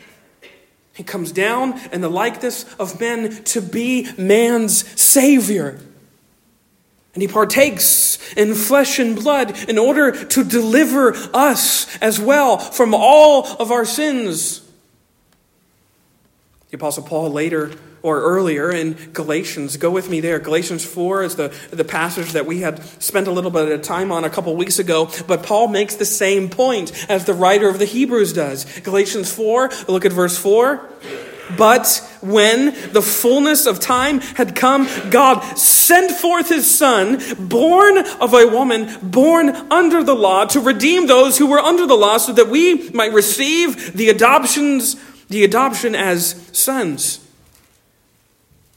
He 0.96 1.04
comes 1.04 1.32
down 1.32 1.80
in 1.92 2.02
the 2.02 2.10
likeness 2.10 2.72
of 2.76 3.00
men 3.00 3.44
to 3.46 3.62
be 3.62 4.08
man's 4.16 4.88
Savior. 5.00 5.80
And 7.14 7.22
he 7.22 7.28
partakes 7.28 8.18
in 8.36 8.56
flesh 8.56 8.98
and 9.00 9.16
blood 9.16 9.70
in 9.70 9.78
order 9.78 10.26
to 10.26 10.44
deliver 10.44 11.14
us 11.34 11.96
as 11.98 12.20
well 12.20 12.58
from 12.58 12.94
all 12.96 13.46
of 13.60 13.72
our 13.72 13.86
sins. 13.86 14.62
The 16.70 16.78
Apostle 16.78 17.04
Paul 17.04 17.30
later 17.30 17.72
or 18.04 18.20
earlier 18.20 18.70
in 18.70 18.94
Galatians. 19.14 19.78
Go 19.78 19.90
with 19.90 20.10
me 20.10 20.20
there. 20.20 20.38
Galatians 20.38 20.84
4 20.84 21.24
is 21.24 21.36
the, 21.38 21.56
the 21.72 21.86
passage 21.86 22.34
that 22.34 22.46
we 22.46 22.60
had 22.60 22.84
spent 23.02 23.28
a 23.28 23.32
little 23.32 23.50
bit 23.50 23.72
of 23.72 23.82
time 23.82 24.12
on 24.12 24.26
a 24.26 24.30
couple 24.30 24.54
weeks 24.56 24.78
ago, 24.78 25.10
but 25.26 25.44
Paul 25.44 25.70
makes 25.70 25.96
the 25.96 26.06
same 26.06 26.50
point 26.50 26.92
as 27.10 27.26
the 27.26 27.34
writer 27.34 27.70
of 27.70 27.80
the 27.80 27.86
Hebrews 27.86 28.34
does. 28.34 28.66
Galatians 28.82 29.32
4, 29.32 29.70
look 29.88 30.04
at 30.04 30.12
verse 30.12 30.38
4. 30.38 30.90
But 31.58 32.10
when 32.22 32.66
the 32.94 33.02
fullness 33.02 33.66
of 33.66 33.80
time 33.80 34.20
had 34.20 34.56
come, 34.56 34.88
God 35.10 35.42
sent 35.58 36.12
forth 36.12 36.50
his 36.50 36.78
Son, 36.78 37.22
born 37.38 37.98
of 37.98 38.34
a 38.34 38.48
woman, 38.48 38.90
born 39.02 39.50
under 39.50 40.04
the 40.04 40.16
law, 40.16 40.46
to 40.46 40.60
redeem 40.60 41.08
those 41.08 41.38
who 41.38 41.48
were 41.48 41.60
under 41.60 41.86
the 41.86 41.96
law, 41.96 42.18
so 42.18 42.34
that 42.34 42.50
we 42.50 42.90
might 42.90 43.14
receive 43.14 43.96
the 43.96 44.10
adoptions, 44.10 44.96
the 45.28 45.44
adoption 45.44 45.96
as 45.96 46.50
sons. 46.52 47.20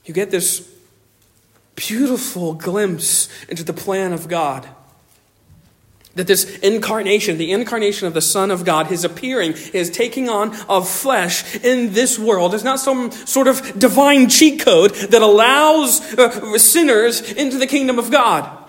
You 0.05 0.15
get 0.15 0.31
this 0.31 0.69
beautiful 1.75 2.55
glimpse 2.55 3.29
into 3.49 3.63
the 3.63 3.73
plan 3.73 4.13
of 4.13 4.29
God. 4.29 4.69
That 6.17 6.27
this 6.27 6.59
incarnation, 6.59 7.39
the 7.39 7.53
incarnation 7.53 8.09
of 8.09 8.15
the 8.15 8.21
Son 8.21 8.51
of 8.51 8.65
God, 8.65 8.89
his 8.89 9.05
appearing, 9.05 9.55
his 9.55 9.91
taking 9.91 10.29
on 10.29 10.57
of 10.69 10.89
flesh 10.89 11.57
in 11.57 11.93
this 11.93 12.19
world, 12.19 12.55
is 12.55 12.65
not 12.65 12.81
some 12.81 13.13
sort 13.13 13.47
of 13.49 13.79
divine 13.79 14.29
cheat 14.29 14.61
code 14.61 14.95
that 14.95 15.23
allows 15.23 16.01
uh, 16.19 16.59
sinners 16.59 17.21
into 17.33 17.59
the 17.59 17.67
kingdom 17.67 17.99
of 17.99 18.11
God. 18.11 18.66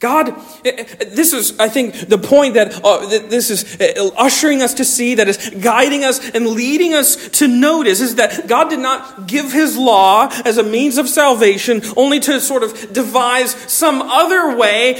God, 0.00 0.30
eh, 0.64 0.72
eh, 0.76 1.04
this 1.12 1.32
is, 1.32 1.58
I 1.58 1.68
think, 1.68 1.94
the 2.08 2.18
point 2.18 2.54
that, 2.54 2.84
uh, 2.84 3.06
this 3.06 3.48
is 3.48 3.80
uh, 3.80 4.10
ushering 4.16 4.60
us 4.60 4.74
to 4.74 4.84
see, 4.84 5.14
that 5.14 5.28
is 5.28 5.50
guiding 5.60 6.04
us 6.04 6.30
and 6.30 6.48
leading 6.48 6.94
us 6.94 7.28
to 7.30 7.48
notice, 7.48 8.00
is 8.00 8.16
that 8.16 8.46
God 8.46 8.68
did 8.68 8.80
not 8.80 9.26
give 9.26 9.52
His 9.52 9.78
law 9.78 10.28
as 10.44 10.58
a 10.58 10.62
means 10.62 10.98
of 10.98 11.08
salvation 11.08 11.80
only 11.96 12.20
to 12.20 12.40
sort 12.40 12.62
of 12.62 12.92
devise 12.92 13.52
some 13.72 14.02
other 14.02 14.56
way 14.56 14.94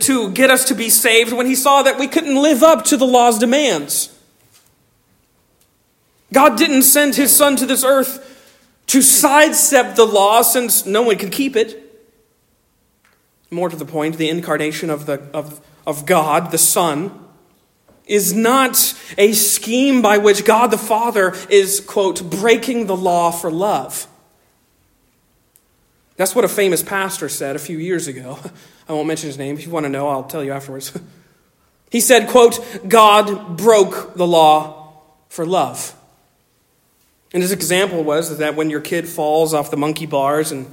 to 0.00 0.30
get 0.32 0.50
us 0.50 0.64
to 0.66 0.74
be 0.74 0.88
saved 0.88 1.32
when 1.32 1.46
He 1.46 1.54
saw 1.54 1.82
that 1.82 1.98
we 1.98 2.08
couldn't 2.08 2.40
live 2.40 2.62
up 2.62 2.84
to 2.86 2.96
the 2.96 3.06
law's 3.06 3.38
demands. 3.38 4.12
God 6.32 6.58
didn't 6.58 6.82
send 6.82 7.14
His 7.14 7.34
Son 7.34 7.54
to 7.56 7.66
this 7.66 7.84
earth 7.84 8.24
to 8.88 9.02
sidestep 9.02 9.94
the 9.94 10.06
law 10.06 10.42
since 10.42 10.84
no 10.86 11.02
one 11.02 11.16
could 11.16 11.32
keep 11.32 11.54
it. 11.54 11.87
More 13.50 13.68
to 13.68 13.76
the 13.76 13.84
point, 13.84 14.18
the 14.18 14.28
incarnation 14.28 14.90
of, 14.90 15.06
the, 15.06 15.22
of, 15.32 15.60
of 15.86 16.04
God, 16.06 16.50
the 16.50 16.58
Son, 16.58 17.26
is 18.06 18.34
not 18.34 18.94
a 19.16 19.32
scheme 19.32 20.02
by 20.02 20.18
which 20.18 20.44
God 20.44 20.70
the 20.70 20.78
Father 20.78 21.34
is, 21.50 21.80
quote, 21.80 22.30
breaking 22.30 22.86
the 22.86 22.96
law 22.96 23.30
for 23.30 23.50
love. 23.50 24.06
That's 26.16 26.34
what 26.34 26.44
a 26.44 26.48
famous 26.48 26.82
pastor 26.82 27.28
said 27.28 27.54
a 27.54 27.60
few 27.60 27.78
years 27.78 28.08
ago. 28.08 28.38
I 28.88 28.92
won't 28.92 29.06
mention 29.06 29.28
his 29.28 29.38
name. 29.38 29.56
If 29.56 29.66
you 29.66 29.70
want 29.70 29.84
to 29.84 29.90
know, 29.90 30.08
I'll 30.08 30.24
tell 30.24 30.42
you 30.42 30.52
afterwards. 30.52 30.92
He 31.90 32.00
said, 32.00 32.28
quote, 32.28 32.86
God 32.86 33.56
broke 33.56 34.14
the 34.14 34.26
law 34.26 34.92
for 35.30 35.46
love. 35.46 35.94
And 37.32 37.42
his 37.42 37.52
example 37.52 38.04
was 38.04 38.38
that 38.38 38.56
when 38.56 38.68
your 38.70 38.82
kid 38.82 39.08
falls 39.08 39.54
off 39.54 39.70
the 39.70 39.78
monkey 39.78 40.06
bars 40.06 40.52
and 40.52 40.70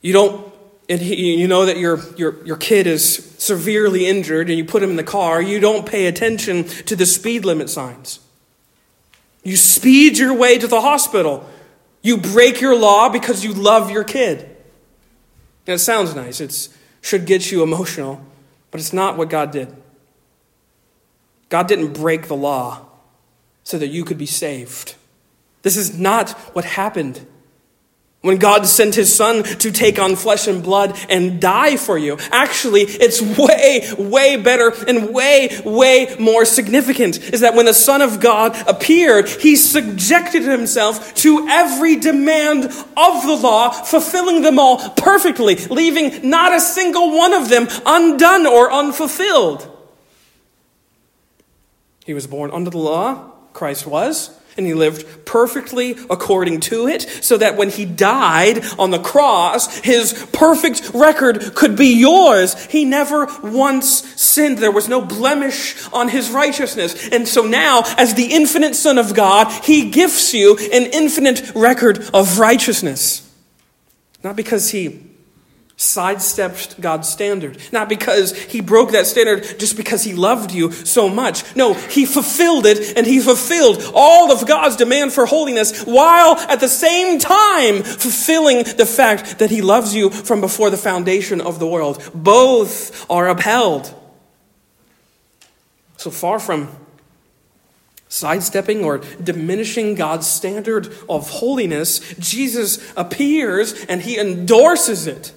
you 0.00 0.12
don't 0.12 0.52
and 0.88 1.00
he, 1.00 1.36
you 1.36 1.48
know 1.48 1.66
that 1.66 1.76
your, 1.76 2.00
your, 2.16 2.44
your 2.44 2.56
kid 2.56 2.86
is 2.86 3.34
severely 3.38 4.06
injured 4.06 4.48
and 4.48 4.58
you 4.58 4.64
put 4.64 4.82
him 4.82 4.90
in 4.90 4.96
the 4.96 5.04
car, 5.04 5.40
you 5.42 5.60
don't 5.60 5.86
pay 5.86 6.06
attention 6.06 6.64
to 6.64 6.96
the 6.96 7.04
speed 7.04 7.44
limit 7.44 7.68
signs. 7.68 8.20
You 9.42 9.56
speed 9.56 10.18
your 10.18 10.34
way 10.34 10.58
to 10.58 10.66
the 10.66 10.80
hospital. 10.80 11.48
You 12.02 12.16
break 12.16 12.60
your 12.60 12.76
law 12.76 13.08
because 13.08 13.44
you 13.44 13.52
love 13.52 13.90
your 13.90 14.04
kid. 14.04 14.40
And 15.66 15.74
it 15.74 15.78
sounds 15.78 16.14
nice. 16.14 16.40
It 16.40 16.68
should 17.02 17.26
get 17.26 17.50
you 17.50 17.62
emotional, 17.62 18.24
but 18.70 18.80
it's 18.80 18.92
not 18.92 19.16
what 19.16 19.28
God 19.28 19.50
did. 19.50 19.74
God 21.48 21.66
didn't 21.66 21.92
break 21.94 22.28
the 22.28 22.36
law 22.36 22.86
so 23.64 23.78
that 23.78 23.88
you 23.88 24.04
could 24.04 24.18
be 24.18 24.26
saved. 24.26 24.94
This 25.62 25.76
is 25.76 25.98
not 25.98 26.30
what 26.54 26.64
happened. 26.64 27.26
When 28.20 28.38
God 28.38 28.66
sent 28.66 28.96
his 28.96 29.14
son 29.14 29.44
to 29.44 29.70
take 29.70 30.00
on 30.00 30.16
flesh 30.16 30.48
and 30.48 30.60
blood 30.60 30.98
and 31.08 31.40
die 31.40 31.76
for 31.76 31.96
you. 31.96 32.18
Actually, 32.32 32.82
it's 32.82 33.22
way, 33.22 33.88
way 33.96 34.36
better 34.36 34.74
and 34.88 35.14
way, 35.14 35.60
way 35.64 36.16
more 36.18 36.44
significant 36.44 37.18
is 37.32 37.40
that 37.42 37.54
when 37.54 37.66
the 37.66 37.74
son 37.74 38.02
of 38.02 38.18
God 38.18 38.56
appeared, 38.68 39.28
he 39.28 39.54
subjected 39.54 40.42
himself 40.42 41.14
to 41.16 41.46
every 41.48 41.94
demand 41.94 42.64
of 42.64 43.22
the 43.22 43.38
law, 43.40 43.70
fulfilling 43.70 44.42
them 44.42 44.58
all 44.58 44.90
perfectly, 44.90 45.54
leaving 45.54 46.28
not 46.28 46.52
a 46.52 46.60
single 46.60 47.16
one 47.16 47.32
of 47.32 47.48
them 47.48 47.68
undone 47.86 48.46
or 48.46 48.72
unfulfilled. 48.72 49.70
He 52.04 52.14
was 52.14 52.26
born 52.26 52.50
under 52.50 52.70
the 52.70 52.78
law, 52.78 53.30
Christ 53.52 53.86
was 53.86 54.37
and 54.58 54.66
he 54.66 54.74
lived 54.74 55.24
perfectly 55.24 55.96
according 56.10 56.60
to 56.60 56.86
it, 56.88 57.02
so 57.22 57.38
that 57.38 57.56
when 57.56 57.70
he 57.70 57.86
died 57.86 58.62
on 58.78 58.90
the 58.90 58.98
cross, 58.98 59.78
his 59.78 60.12
perfect 60.32 60.90
record 60.92 61.54
could 61.54 61.76
be 61.76 61.94
yours. 61.94 62.62
He 62.66 62.84
never 62.84 63.26
once 63.42 64.04
sinned. 64.20 64.58
There 64.58 64.70
was 64.70 64.88
no 64.88 65.00
blemish 65.00 65.76
on 65.92 66.08
his 66.08 66.30
righteousness. 66.30 67.08
And 67.08 67.26
so 67.26 67.42
now, 67.42 67.84
as 67.96 68.14
the 68.14 68.34
infinite 68.34 68.74
Son 68.74 68.98
of 68.98 69.14
God, 69.14 69.50
he 69.64 69.90
gifts 69.90 70.34
you 70.34 70.58
an 70.58 70.84
infinite 70.86 71.52
record 71.54 72.10
of 72.12 72.38
righteousness. 72.38 73.24
Not 74.24 74.36
because 74.36 74.70
he 74.70 75.07
sidestepped 75.78 76.80
God's 76.80 77.08
standard. 77.08 77.56
Not 77.70 77.88
because 77.88 78.36
he 78.36 78.60
broke 78.60 78.90
that 78.90 79.06
standard 79.06 79.60
just 79.60 79.76
because 79.76 80.02
he 80.02 80.12
loved 80.12 80.50
you 80.50 80.72
so 80.72 81.08
much. 81.08 81.54
No, 81.54 81.72
he 81.72 82.04
fulfilled 82.04 82.66
it 82.66 82.98
and 82.98 83.06
he 83.06 83.20
fulfilled 83.20 83.88
all 83.94 84.32
of 84.32 84.46
God's 84.46 84.74
demand 84.74 85.12
for 85.12 85.24
holiness 85.24 85.84
while 85.84 86.36
at 86.36 86.58
the 86.58 86.68
same 86.68 87.20
time 87.20 87.84
fulfilling 87.84 88.64
the 88.64 88.84
fact 88.84 89.38
that 89.38 89.50
he 89.50 89.62
loves 89.62 89.94
you 89.94 90.10
from 90.10 90.40
before 90.40 90.68
the 90.68 90.76
foundation 90.76 91.40
of 91.40 91.60
the 91.60 91.66
world. 91.66 92.02
Both 92.12 93.08
are 93.08 93.28
upheld. 93.28 93.94
So 95.96 96.10
far 96.10 96.40
from 96.40 96.68
sidestepping 98.08 98.84
or 98.84 98.98
diminishing 99.22 99.94
God's 99.94 100.26
standard 100.26 100.92
of 101.08 101.30
holiness, 101.30 102.00
Jesus 102.14 102.92
appears 102.96 103.84
and 103.84 104.02
he 104.02 104.18
endorses 104.18 105.06
it. 105.06 105.32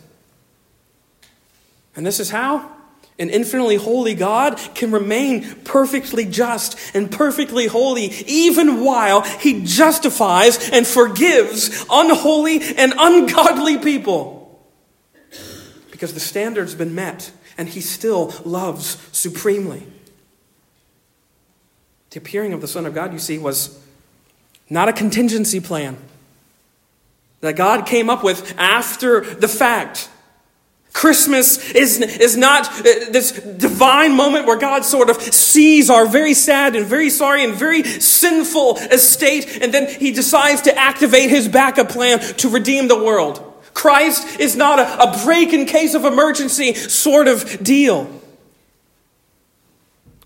And 1.96 2.06
this 2.06 2.20
is 2.20 2.30
how 2.30 2.72
an 3.20 3.30
infinitely 3.30 3.76
holy 3.76 4.16
God 4.16 4.58
can 4.74 4.92
remain 4.92 5.56
perfectly 5.64 6.26
just 6.26 6.78
and 6.96 7.12
perfectly 7.12 7.68
holy, 7.68 8.06
even 8.26 8.84
while 8.84 9.22
he 9.22 9.64
justifies 9.64 10.70
and 10.72 10.88
forgives 10.88 11.86
unholy 11.90 12.62
and 12.78 12.94
ungodly 12.98 13.78
people. 13.78 14.60
Because 15.92 16.14
the 16.14 16.20
standard's 16.20 16.74
been 16.74 16.96
met, 16.96 17.32
and 17.58 17.70
he 17.70 17.82
still 17.82 18.34
loves 18.44 18.98
supremely. 19.12 19.86
The 22.10 22.20
appearing 22.20 22.54
of 22.54 22.62
the 22.62 22.68
Son 22.68 22.86
of 22.86 22.96
God, 22.96 23.14
you 23.14 23.20
see, 23.20 23.38
was 23.38 23.80
not 24.70 24.90
a 24.90 24.94
contingency 24.94 25.60
plan 25.60 25.98
that 27.42 27.56
God 27.56 27.86
came 27.86 28.10
up 28.10 28.24
with 28.24 28.56
after 28.58 29.22
the 29.22 29.48
fact. 29.48 30.10
Christmas 30.94 31.72
is, 31.72 32.00
is 32.02 32.36
not 32.36 32.68
uh, 32.68 32.84
this 32.84 33.32
divine 33.32 34.14
moment 34.14 34.46
where 34.46 34.58
God 34.58 34.84
sort 34.84 35.10
of 35.10 35.22
sees 35.22 35.90
our 35.90 36.06
very 36.06 36.34
sad 36.34 36.76
and 36.76 36.86
very 36.86 37.10
sorry 37.10 37.44
and 37.44 37.54
very 37.54 37.84
sinful 37.84 38.78
estate, 38.78 39.62
and 39.62 39.74
then 39.74 39.88
he 39.88 40.12
decides 40.12 40.62
to 40.64 40.78
activate 40.78 41.30
his 41.30 41.48
backup 41.48 41.90
plan 41.90 42.20
to 42.20 42.50
redeem 42.50 42.88
the 42.88 43.02
world. 43.02 43.48
Christ 43.74 44.40
is 44.40 44.56
not 44.56 44.80
a, 44.80 45.04
a 45.04 45.24
break 45.24 45.54
in 45.54 45.66
case 45.66 45.94
of 45.94 46.04
emergency 46.04 46.74
sort 46.74 47.28
of 47.28 47.64
deal. 47.64 48.21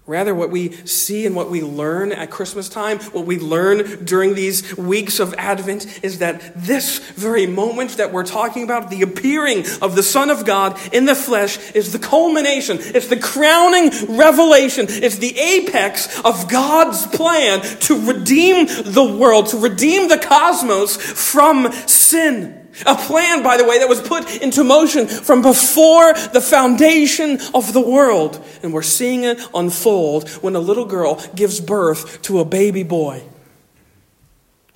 Rather, 0.08 0.36
what 0.36 0.52
we 0.52 0.72
see 0.86 1.26
and 1.26 1.36
what 1.36 1.50
we 1.50 1.64
learn 1.64 2.12
at 2.12 2.30
Christmas 2.30 2.70
time, 2.70 3.00
what 3.00 3.26
we 3.26 3.40
learn 3.40 4.06
during 4.06 4.36
these 4.36 4.78
weeks 4.78 5.20
of 5.20 5.34
Advent, 5.34 6.04
is 6.04 6.20
that 6.20 6.54
this 6.56 7.00
very 7.00 7.48
moment 7.48 7.98
that 7.98 8.14
we're 8.14 8.24
talking 8.24 8.64
about, 8.64 8.92
the 8.92 9.02
appearing 9.02 9.66
of 9.82 9.96
the 9.96 10.04
Son 10.04 10.30
of 10.30 10.46
God 10.46 10.80
in 10.94 11.06
the 11.06 11.16
flesh, 11.16 11.58
is 11.72 11.92
the 11.92 11.98
culmination, 11.98 12.78
it's 12.80 13.08
the 13.08 13.18
crowning 13.18 13.90
revelation, 14.16 14.86
it's 14.88 15.18
the 15.18 15.36
apex 15.40 16.20
of 16.20 16.48
God's 16.50 17.08
plan 17.08 17.62
to 17.62 18.08
redeem 18.08 18.68
the 18.68 19.18
world, 19.20 19.48
to 19.48 19.58
redeem 19.58 20.08
the 20.08 20.20
cosmos 20.20 20.98
from 20.98 21.72
sin. 21.88 22.65
A 22.86 22.96
plan, 22.96 23.42
by 23.42 23.58
the 23.58 23.66
way, 23.66 23.80
that 23.80 23.88
was 23.88 24.02
put 24.02 24.42
into 24.42 24.64
motion 24.64 25.08
from 25.08 25.42
before 25.42 26.14
the 26.14 26.42
foundation 26.42 27.40
of 27.54 27.72
the 27.74 27.82
world. 27.82 28.44
And 28.64 28.74
we're 28.74 28.82
seeing 28.82 29.24
it 29.24 29.40
unfold 29.54 30.30
when 30.42 30.56
a 30.56 30.60
little 30.60 30.86
girl 30.86 31.22
gives 31.36 31.62
birth 31.62 32.22
to 32.24 32.40
a 32.40 32.46
baby 32.46 32.84
boy. 32.84 33.24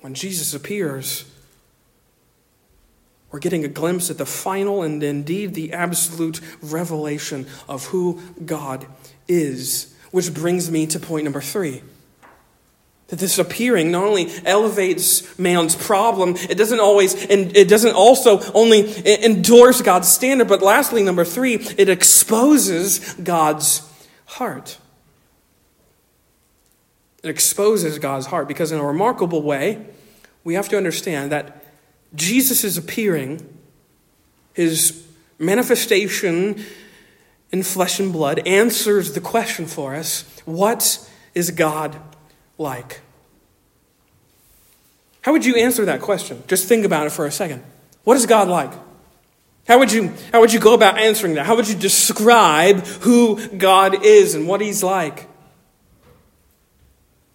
When 0.00 0.14
Jesus 0.14 0.54
appears, 0.54 1.24
we're 3.30 3.38
getting 3.38 3.64
a 3.64 3.68
glimpse 3.68 4.10
at 4.10 4.18
the 4.18 4.26
final 4.26 4.82
and 4.82 5.02
indeed 5.02 5.54
the 5.54 5.72
absolute 5.72 6.40
revelation 6.62 7.46
of 7.68 7.86
who 7.86 8.20
God 8.44 8.86
is. 9.28 9.94
Which 10.10 10.34
brings 10.34 10.70
me 10.70 10.86
to 10.88 10.98
point 10.98 11.24
number 11.24 11.40
three. 11.40 11.82
That 13.10 13.18
this 13.18 13.38
appearing 13.38 13.90
not 13.90 14.04
only 14.04 14.30
elevates 14.44 15.38
man's 15.38 15.74
problem, 15.74 16.36
it 16.36 16.56
doesn't 16.56 16.80
always, 16.80 17.14
and 17.26 17.56
it 17.56 17.68
doesn't 17.68 17.94
also 17.94 18.40
only 18.52 18.88
endorse 19.24 19.82
God's 19.82 20.08
standard, 20.08 20.48
but 20.48 20.62
lastly, 20.62 21.02
number 21.02 21.24
three, 21.24 21.54
it 21.54 21.88
exposes 21.88 23.14
God's 23.14 23.82
heart. 24.26 24.78
It 27.22 27.28
exposes 27.28 27.98
God's 27.98 28.26
heart 28.26 28.48
because, 28.48 28.72
in 28.72 28.78
a 28.78 28.86
remarkable 28.86 29.42
way, 29.42 29.86
we 30.44 30.54
have 30.54 30.68
to 30.70 30.76
understand 30.76 31.32
that 31.32 31.64
Jesus' 32.14 32.76
appearing, 32.76 33.58
his 34.54 35.06
manifestation 35.38 36.64
in 37.52 37.62
flesh 37.62 38.00
and 38.00 38.12
blood, 38.12 38.46
answers 38.46 39.12
the 39.12 39.20
question 39.20 39.66
for 39.66 39.94
us 39.94 40.24
what 40.44 41.08
is 41.34 41.50
God 41.50 42.00
like? 42.60 43.00
How 45.22 45.32
would 45.32 45.44
you 45.44 45.56
answer 45.56 45.84
that 45.86 46.00
question? 46.00 46.42
Just 46.46 46.68
think 46.68 46.84
about 46.84 47.06
it 47.06 47.10
for 47.10 47.26
a 47.26 47.32
second. 47.32 47.62
What 48.04 48.16
is 48.16 48.26
God 48.26 48.48
like? 48.48 48.72
How 49.66 49.78
would 49.78 49.92
you, 49.92 50.12
how 50.32 50.40
would 50.40 50.52
you 50.52 50.60
go 50.60 50.74
about 50.74 50.98
answering 50.98 51.34
that? 51.34 51.46
How 51.46 51.56
would 51.56 51.68
you 51.68 51.74
describe 51.74 52.84
who 53.02 53.46
God 53.48 54.04
is 54.04 54.34
and 54.34 54.48
what 54.48 54.60
He's 54.60 54.82
like? 54.82 55.28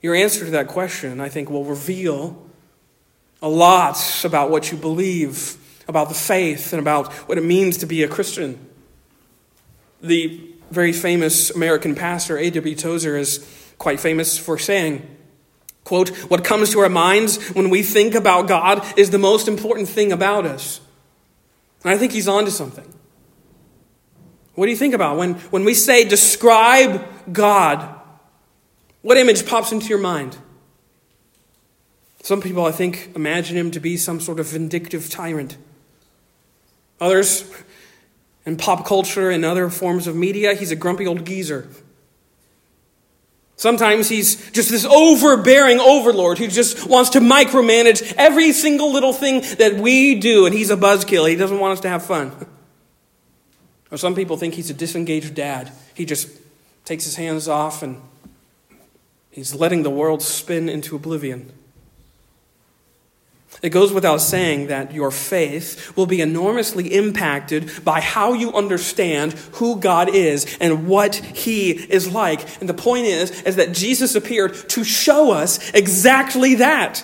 Your 0.02 0.16
answer 0.16 0.46
to 0.46 0.52
that 0.52 0.68
question, 0.68 1.20
I 1.20 1.30
think, 1.30 1.50
will 1.50 1.64
reveal 1.64 2.42
a 3.42 3.50
lot 3.50 3.98
about 4.24 4.50
what 4.50 4.72
you 4.72 4.78
believe, 4.78 5.58
about 5.88 6.10
the 6.10 6.16
faith, 6.16 6.74
and 6.74 6.80
about 6.80 7.12
what 7.28 7.38
it 7.38 7.44
means 7.44 7.78
to 7.78 7.86
be 7.86 8.04
a 8.04 8.08
Christian. 8.08 8.60
The 10.02 10.42
very 10.72 10.92
famous 10.92 11.52
American 11.52 11.96
pastor, 11.96 12.38
A.W. 12.38 12.76
Tozer, 12.76 13.18
is 13.18 13.48
quite 13.78 14.00
famous 14.00 14.38
for 14.38 14.58
saying, 14.58 15.15
quote, 15.86 16.10
What 16.30 16.44
comes 16.44 16.72
to 16.72 16.80
our 16.80 16.90
minds 16.90 17.42
when 17.52 17.70
we 17.70 17.82
think 17.82 18.14
about 18.14 18.50
God 18.50 18.86
is 19.00 19.12
the 19.12 19.18
most 19.18 19.48
important 19.48 19.88
thing 19.88 20.12
about 20.12 20.46
us. 20.46 20.82
And 21.86 21.94
I 21.94 21.98
think 21.98 22.12
he's 22.12 22.28
onto 22.28 22.52
something. 22.52 22.92
What 24.56 24.66
do 24.66 24.72
you 24.72 24.78
think 24.78 24.94
about 24.94 25.18
when, 25.18 25.36
when 25.52 25.64
we 25.64 25.74
say 25.74 26.04
describe 26.04 27.06
God? 27.32 28.02
What 29.02 29.18
image 29.18 29.46
pops 29.46 29.72
into 29.72 29.88
your 29.88 30.00
mind? 30.00 30.38
Some 32.24 32.42
people, 32.42 32.66
I 32.66 32.72
think, 32.72 33.12
imagine 33.16 33.56
him 33.56 33.70
to 33.72 33.80
be 33.80 33.98
some 33.98 34.20
sort 34.20 34.40
of 34.40 34.48
vindictive 34.48 35.10
tyrant. 35.10 35.58
Others, 37.00 37.48
in 38.46 38.58
pop 38.58 38.86
culture 38.86 39.30
and 39.30 39.46
other 39.46 39.70
forms 39.70 40.08
of 40.08 40.16
media, 40.16 40.56
he's 40.56 40.72
a 40.72 40.76
grumpy 40.76 41.06
old 41.06 41.26
geezer. 41.26 41.68
Sometimes 43.58 44.10
he's 44.10 44.52
just 44.52 44.70
this 44.70 44.86
overbearing 44.86 45.80
overlord 45.80 46.38
who 46.38 46.48
just 46.48 46.88
wants 46.88 47.12
to 47.12 47.20
micromanage 47.20 48.14
every 48.18 48.52
single 48.52 48.92
little 48.92 49.14
thing 49.14 49.42
that 49.58 49.76
we 49.76 50.20
do, 50.20 50.46
and 50.46 50.54
he's 50.54 50.70
a 50.70 50.76
buzzkill. 50.76 51.30
He 51.30 51.36
doesn't 51.36 51.60
want 51.60 51.74
us 51.74 51.80
to 51.82 51.90
have 51.90 52.06
fun. 52.06 52.32
Or 53.92 53.98
some 53.98 54.16
people 54.16 54.36
think 54.36 54.56
he's 54.56 54.70
a 54.70 54.74
disengaged 54.74 55.36
dad. 55.36 55.72
He 55.94 56.06
just 56.06 56.28
takes 56.86 57.06
his 57.06 57.16
hands 57.16 57.48
off 57.48 57.84
and 57.84 58.02
he's 59.32 59.54
letting 59.54 59.84
the 59.84 59.90
world 59.90 60.22
spin 60.22 60.68
into 60.68 60.96
oblivion. 60.96 61.54
It 63.62 63.70
goes 63.70 63.94
without 63.94 64.18
saying 64.22 64.68
that 64.68 64.94
your 64.94 65.12
faith 65.12 65.96
will 65.96 66.06
be 66.06 66.22
enormously 66.22 66.94
impacted 66.94 67.72
by 67.84 68.02
how 68.02 68.34
you 68.34 68.54
understand 68.54 69.34
who 69.54 69.80
God 69.80 70.10
is 70.10 70.58
and 70.60 70.88
what 70.88 71.16
he 71.16 71.72
is 71.72 72.12
like. 72.12 72.60
And 72.60 72.70
the 72.70 72.74
point 72.74 73.06
is 73.06 73.32
is 73.42 73.56
that 73.56 73.72
Jesus 73.72 74.16
appeared 74.16 74.54
to 74.70 74.84
show 74.84 75.32
us 75.32 75.72
exactly 75.74 76.56
that. 76.56 77.04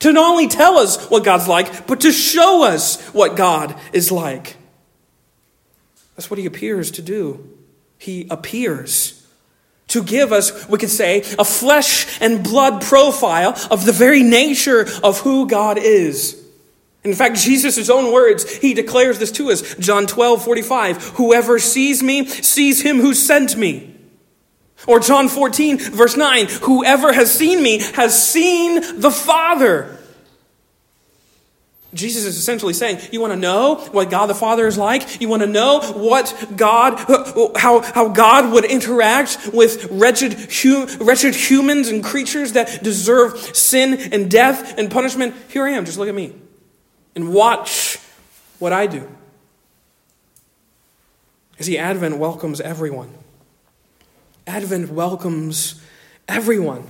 To 0.00 0.12
not 0.12 0.30
only 0.30 0.48
tell 0.48 0.78
us 0.78 1.08
what 1.10 1.24
God's 1.24 1.48
like, 1.48 1.86
but 1.86 2.00
to 2.02 2.12
show 2.12 2.64
us 2.64 3.00
what 3.08 3.36
God 3.36 3.78
is 3.92 4.10
like. 4.10 4.56
That's 6.16 6.30
what 6.30 6.38
he 6.38 6.46
appears 6.46 6.90
to 6.92 7.02
do. 7.02 7.48
He 7.98 8.26
appears 8.30 9.19
to 9.90 10.02
give 10.02 10.32
us, 10.32 10.68
we 10.68 10.78
could 10.78 10.90
say, 10.90 11.20
a 11.38 11.44
flesh 11.44 12.20
and 12.20 12.42
blood 12.42 12.82
profile 12.82 13.56
of 13.70 13.84
the 13.84 13.92
very 13.92 14.22
nature 14.22 14.86
of 15.02 15.20
who 15.20 15.46
God 15.46 15.78
is. 15.78 16.36
In 17.02 17.14
fact, 17.14 17.36
Jesus' 17.36 17.88
own 17.88 18.12
words, 18.12 18.56
he 18.56 18.74
declares 18.74 19.18
this 19.18 19.32
to 19.32 19.50
us. 19.50 19.74
John 19.76 20.06
12, 20.06 20.44
45. 20.44 21.02
Whoever 21.14 21.58
sees 21.58 22.02
me 22.02 22.26
sees 22.26 22.82
him 22.82 22.98
who 22.98 23.14
sent 23.14 23.56
me. 23.56 23.94
Or 24.86 25.00
John 25.00 25.28
14, 25.28 25.78
verse 25.78 26.16
9. 26.16 26.46
Whoever 26.62 27.12
has 27.12 27.32
seen 27.32 27.62
me 27.62 27.78
has 27.78 28.30
seen 28.30 29.00
the 29.00 29.10
Father. 29.10 29.98
Jesus 31.92 32.24
is 32.24 32.36
essentially 32.36 32.72
saying, 32.72 33.00
You 33.10 33.20
want 33.20 33.32
to 33.32 33.38
know 33.38 33.76
what 33.90 34.10
God 34.10 34.26
the 34.26 34.34
Father 34.34 34.66
is 34.66 34.78
like? 34.78 35.20
You 35.20 35.28
want 35.28 35.42
to 35.42 35.48
know 35.48 35.80
what 35.80 36.52
God, 36.56 36.98
how, 37.56 37.80
how 37.80 38.08
God 38.08 38.52
would 38.52 38.64
interact 38.64 39.50
with 39.52 39.90
wretched, 39.90 40.34
wretched 41.00 41.34
humans 41.34 41.88
and 41.88 42.04
creatures 42.04 42.52
that 42.52 42.82
deserve 42.84 43.38
sin 43.56 43.94
and 44.12 44.30
death 44.30 44.78
and 44.78 44.90
punishment? 44.90 45.34
Here 45.48 45.66
I 45.66 45.70
am, 45.70 45.84
just 45.84 45.98
look 45.98 46.08
at 46.08 46.14
me 46.14 46.32
and 47.16 47.34
watch 47.34 47.98
what 48.60 48.72
I 48.72 48.86
do. 48.86 49.08
You 51.58 51.64
see, 51.64 51.76
Advent 51.76 52.18
welcomes 52.18 52.60
everyone. 52.60 53.12
Advent 54.46 54.90
welcomes 54.90 55.80
everyone 56.28 56.86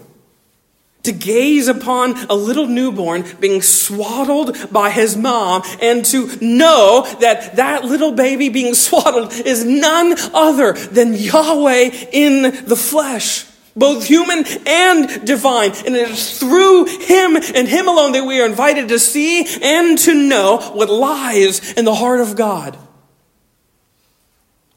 to 1.03 1.13
gaze 1.13 1.69
upon 1.69 2.17
a 2.29 2.35
little 2.35 2.67
newborn 2.67 3.25
being 3.41 3.63
swaddled 3.63 4.57
by 4.71 4.91
his 4.91 5.17
mom 5.17 5.63
and 5.81 6.05
to 6.07 6.29
know 6.41 7.07
that 7.21 7.57
that 7.57 7.85
little 7.85 8.13
baby 8.13 8.49
being 8.49 8.75
swaddled 8.75 9.33
is 9.33 9.65
none 9.65 10.15
other 10.35 10.73
than 10.73 11.15
Yahweh 11.15 11.91
in 12.13 12.43
the 12.67 12.77
flesh. 12.77 13.47
Both 13.77 14.05
human 14.05 14.45
and 14.67 15.25
divine. 15.25 15.71
And 15.87 15.95
it 15.95 16.11
is 16.11 16.39
through 16.39 16.87
him 16.87 17.37
and 17.37 17.69
him 17.69 17.89
alone 17.89 18.13
that 18.13 18.25
we 18.25 18.41
are 18.41 18.47
invited 18.47 18.89
to 18.89 18.99
see 18.99 19.47
and 19.63 19.97
to 19.99 20.15
know 20.15 20.59
what 20.75 20.91
lies 20.91 21.73
in 21.75 21.85
the 21.85 21.95
heart 21.95 22.21
of 22.21 22.37
God. 22.37 22.77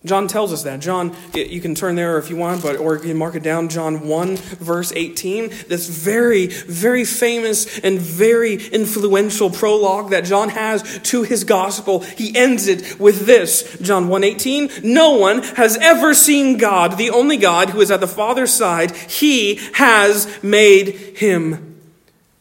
John 0.05 0.27
tells 0.27 0.51
us 0.51 0.63
that. 0.63 0.81
John, 0.81 1.15
you 1.33 1.61
can 1.61 1.75
turn 1.75 1.95
there 1.95 2.17
if 2.17 2.29
you 2.29 2.35
want, 2.35 2.61
but 2.61 2.75
or 2.75 2.95
you 2.95 3.01
can 3.01 3.17
mark 3.17 3.35
it 3.35 3.43
down. 3.43 3.69
John 3.69 4.05
1, 4.05 4.35
verse 4.35 4.91
18. 4.93 5.49
This 5.69 5.87
very, 5.87 6.47
very 6.47 7.05
famous 7.05 7.79
and 7.79 7.99
very 7.99 8.55
influential 8.55 9.49
prologue 9.49 10.09
that 10.09 10.25
John 10.25 10.49
has 10.49 10.99
to 11.03 11.23
his 11.23 11.45
gospel. 11.45 12.01
He 12.01 12.35
ends 12.35 12.67
it 12.67 12.99
with 12.99 13.25
this. 13.25 13.77
John 13.81 14.09
1 14.09 14.25
18. 14.25 14.71
No 14.83 15.11
one 15.11 15.41
has 15.41 15.77
ever 15.77 16.13
seen 16.13 16.57
God, 16.57 16.97
the 16.97 17.09
only 17.09 17.37
God 17.37 17.69
who 17.69 17.79
is 17.79 17.89
at 17.89 18.01
the 18.01 18.07
Father's 18.07 18.53
side. 18.53 18.91
He 18.91 19.55
has 19.75 20.43
made 20.43 20.89
him 21.17 21.79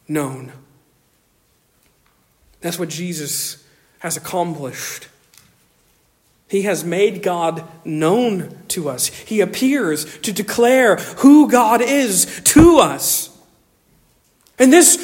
known. 0.09 0.51
That's 2.59 2.77
what 2.77 2.89
Jesus 2.89 3.65
has 3.99 4.17
accomplished. 4.17 5.07
He 6.47 6.63
has 6.63 6.83
made 6.83 7.23
God 7.23 7.67
known 7.83 8.55
to 8.69 8.89
us. 8.89 9.07
He 9.07 9.41
appears 9.41 10.05
to 10.19 10.31
declare 10.31 10.97
who 10.97 11.49
God 11.49 11.81
is 11.81 12.41
to 12.45 12.79
us. 12.79 13.29
And 14.59 14.71
this, 14.71 14.97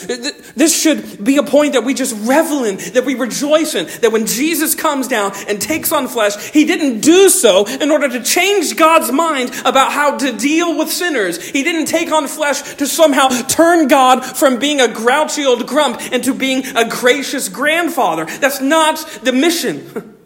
this 0.55 0.79
should 0.79 1.23
be 1.23 1.37
a 1.37 1.43
point 1.43 1.73
that 1.73 1.83
we 1.83 1.95
just 1.95 2.15
revel 2.27 2.65
in, 2.65 2.77
that 2.93 3.03
we 3.03 3.15
rejoice 3.15 3.73
in, 3.73 3.87
that 4.01 4.11
when 4.11 4.27
Jesus 4.27 4.75
comes 4.75 5.07
down 5.07 5.31
and 5.47 5.59
takes 5.59 5.91
on 5.91 6.07
flesh, 6.07 6.51
he 6.51 6.65
didn't 6.65 7.01
do 7.01 7.29
so 7.29 7.65
in 7.65 7.89
order 7.89 8.07
to 8.09 8.23
change 8.23 8.75
God's 8.75 9.11
mind 9.11 9.49
about 9.65 9.91
how 9.91 10.17
to 10.17 10.37
deal 10.37 10.77
with 10.77 10.91
sinners. 10.91 11.43
He 11.43 11.63
didn't 11.63 11.87
take 11.87 12.11
on 12.11 12.27
flesh 12.27 12.61
to 12.75 12.85
somehow 12.85 13.29
turn 13.29 13.87
God 13.87 14.23
from 14.23 14.59
being 14.59 14.81
a 14.81 14.87
grouchy 14.87 15.45
old 15.45 15.65
grump 15.65 15.99
into 16.13 16.35
being 16.35 16.63
a 16.77 16.87
gracious 16.87 17.49
grandfather. 17.49 18.25
That's 18.25 18.61
not 18.61 18.97
the 19.23 19.33
mission. 19.33 20.15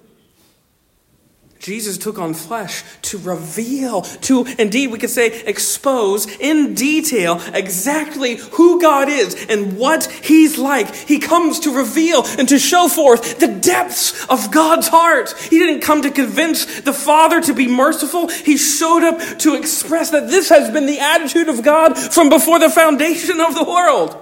Jesus 1.63 1.97
took 1.97 2.19
on 2.19 2.33
flesh 2.33 2.83
to 3.03 3.17
reveal, 3.17 4.01
to 4.01 4.45
indeed, 4.59 4.91
we 4.91 4.99
could 4.99 5.09
say, 5.09 5.43
expose 5.43 6.27
in 6.39 6.73
detail 6.73 7.39
exactly 7.53 8.35
who 8.35 8.81
God 8.81 9.07
is 9.07 9.45
and 9.47 9.77
what 9.77 10.11
He's 10.11 10.57
like. 10.57 10.93
He 10.93 11.19
comes 11.19 11.61
to 11.61 11.71
reveal 11.71 12.25
and 12.37 12.49
to 12.49 12.59
show 12.59 12.89
forth 12.89 13.39
the 13.39 13.47
depths 13.47 14.25
of 14.25 14.51
God's 14.51 14.89
heart. 14.89 15.33
He 15.39 15.57
didn't 15.57 15.79
come 15.79 16.01
to 16.01 16.11
convince 16.11 16.81
the 16.81 16.91
Father 16.91 17.39
to 17.39 17.53
be 17.53 17.69
merciful, 17.69 18.27
He 18.27 18.57
showed 18.57 19.03
up 19.03 19.39
to 19.39 19.55
express 19.55 20.09
that 20.09 20.27
this 20.27 20.49
has 20.49 20.69
been 20.69 20.85
the 20.85 20.99
attitude 20.99 21.47
of 21.47 21.63
God 21.63 21.97
from 21.97 22.27
before 22.27 22.59
the 22.59 22.69
foundation 22.69 23.39
of 23.39 23.55
the 23.55 23.63
world. 23.63 24.17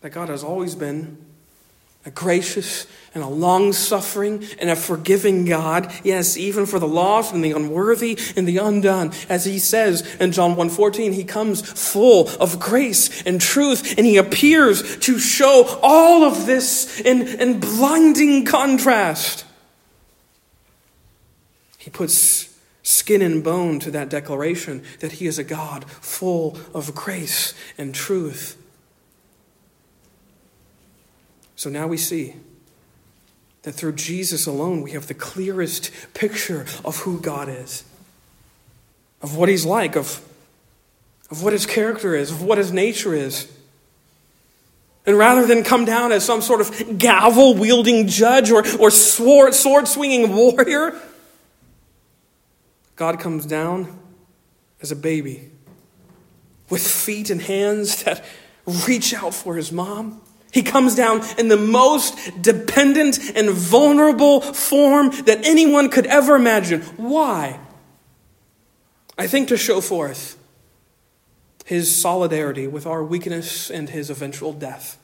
that 0.00 0.10
God 0.10 0.30
has 0.30 0.42
always 0.42 0.74
been 0.74 1.18
a 2.06 2.10
gracious 2.10 2.86
and 3.14 3.22
a 3.22 3.28
long 3.28 3.72
suffering 3.72 4.44
and 4.58 4.68
a 4.68 4.76
forgiving 4.76 5.44
God. 5.44 5.92
Yes, 6.02 6.36
even 6.36 6.66
for 6.66 6.78
the 6.78 6.88
lost 6.88 7.32
and 7.32 7.44
the 7.44 7.52
unworthy 7.52 8.18
and 8.36 8.46
the 8.46 8.58
undone. 8.58 9.12
As 9.28 9.44
he 9.44 9.58
says 9.58 10.02
in 10.16 10.32
John 10.32 10.56
1:14, 10.56 11.12
he 11.12 11.24
comes 11.24 11.62
full 11.62 12.28
of 12.40 12.58
grace 12.58 13.22
and 13.22 13.40
truth, 13.40 13.96
and 13.96 14.06
he 14.06 14.16
appears 14.16 14.96
to 14.98 15.18
show 15.18 15.78
all 15.82 16.24
of 16.24 16.46
this 16.46 17.00
in, 17.00 17.22
in 17.22 17.60
blinding 17.60 18.44
contrast. 18.44 19.44
He 21.78 21.90
puts 21.90 22.48
skin 22.82 23.22
and 23.22 23.42
bone 23.44 23.78
to 23.80 23.90
that 23.92 24.10
declaration 24.10 24.82
that 25.00 25.12
he 25.12 25.26
is 25.26 25.38
a 25.38 25.44
God 25.44 25.84
full 25.88 26.58
of 26.74 26.94
grace 26.94 27.54
and 27.78 27.94
truth. 27.94 28.58
So 31.64 31.70
now 31.70 31.86
we 31.86 31.96
see 31.96 32.34
that 33.62 33.72
through 33.72 33.94
Jesus 33.94 34.44
alone, 34.44 34.82
we 34.82 34.90
have 34.90 35.06
the 35.06 35.14
clearest 35.14 35.90
picture 36.12 36.66
of 36.84 36.98
who 36.98 37.18
God 37.18 37.48
is, 37.48 37.84
of 39.22 39.34
what 39.34 39.48
He's 39.48 39.64
like, 39.64 39.96
of, 39.96 40.20
of 41.30 41.42
what 41.42 41.54
His 41.54 41.64
character 41.64 42.14
is, 42.14 42.30
of 42.30 42.42
what 42.42 42.58
His 42.58 42.70
nature 42.70 43.14
is. 43.14 43.50
And 45.06 45.16
rather 45.16 45.46
than 45.46 45.64
come 45.64 45.86
down 45.86 46.12
as 46.12 46.22
some 46.22 46.42
sort 46.42 46.60
of 46.60 46.98
gavel 46.98 47.54
wielding 47.54 48.08
judge 48.08 48.50
or, 48.50 48.62
or 48.78 48.90
sword 48.90 49.54
swinging 49.54 50.34
warrior, 50.34 51.00
God 52.94 53.18
comes 53.18 53.46
down 53.46 53.98
as 54.82 54.92
a 54.92 54.96
baby 54.96 55.50
with 56.68 56.86
feet 56.86 57.30
and 57.30 57.40
hands 57.40 58.02
that 58.02 58.22
reach 58.86 59.14
out 59.14 59.32
for 59.32 59.56
his 59.56 59.72
mom 59.72 60.20
he 60.54 60.62
comes 60.62 60.94
down 60.94 61.22
in 61.36 61.48
the 61.48 61.56
most 61.56 62.40
dependent 62.40 63.18
and 63.34 63.50
vulnerable 63.50 64.40
form 64.40 65.10
that 65.24 65.44
anyone 65.44 65.90
could 65.90 66.06
ever 66.06 66.36
imagine. 66.36 66.82
Why? 66.96 67.58
I 69.18 69.26
think 69.26 69.48
to 69.48 69.56
show 69.56 69.80
forth 69.80 70.38
his 71.64 71.94
solidarity 71.94 72.68
with 72.68 72.86
our 72.86 73.02
weakness 73.02 73.68
and 73.68 73.90
his 73.90 74.10
eventual 74.10 74.52
death. 74.52 74.96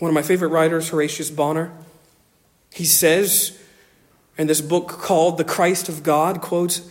One 0.00 0.08
of 0.08 0.14
my 0.16 0.22
favorite 0.22 0.48
writers, 0.48 0.88
Horatius 0.88 1.30
Bonar, 1.30 1.70
he 2.72 2.84
says 2.84 3.56
in 4.36 4.48
this 4.48 4.60
book 4.60 4.88
called 4.88 5.38
The 5.38 5.44
Christ 5.44 5.88
of 5.88 6.02
God, 6.02 6.40
quotes, 6.40 6.90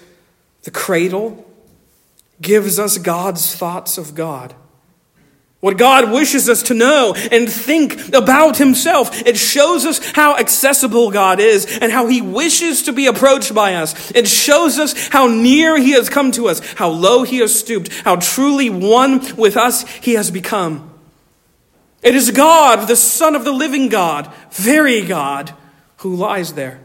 the 0.64 0.72
cradle 0.72 1.46
gives 2.42 2.80
us 2.80 2.98
God's 2.98 3.54
thoughts 3.54 3.98
of 3.98 4.16
God 4.16 4.56
what 5.66 5.80
God 5.80 6.12
wishes 6.12 6.48
us 6.48 6.62
to 6.62 6.76
know 6.76 7.16
and 7.32 7.52
think 7.52 8.14
about 8.14 8.58
Himself. 8.58 9.26
It 9.26 9.36
shows 9.36 9.84
us 9.84 9.98
how 10.12 10.38
accessible 10.38 11.10
God 11.10 11.40
is 11.40 11.80
and 11.82 11.92
how 11.92 12.06
He 12.06 12.22
wishes 12.22 12.84
to 12.84 12.94
be 12.94 13.08
approached 13.08 13.56
by 13.56 13.74
us. 13.74 14.12
It 14.12 14.28
shows 14.28 14.78
us 14.78 15.08
how 15.08 15.26
near 15.26 15.76
He 15.76 15.94
has 15.94 16.08
come 16.08 16.32
to 16.34 16.50
us, 16.50 16.60
how 16.74 16.90
low 16.90 17.24
He 17.24 17.40
has 17.40 17.60
stooped, 17.60 17.92
how 18.04 18.18
truly 18.18 18.70
one 18.70 19.36
with 19.38 19.58
us 19.58 19.88
He 19.88 20.14
has 20.14 20.30
become. 20.30 20.94
It 22.04 22.14
is 22.14 22.30
God, 22.30 22.88
the 22.88 22.96
Son 22.96 23.36
of 23.36 23.44
the 23.44 23.52
living 23.52 23.90
God, 23.90 24.32
very 24.52 25.02
God, 25.02 25.52
who 25.98 26.16
lies 26.16 26.54
there. 26.54 26.80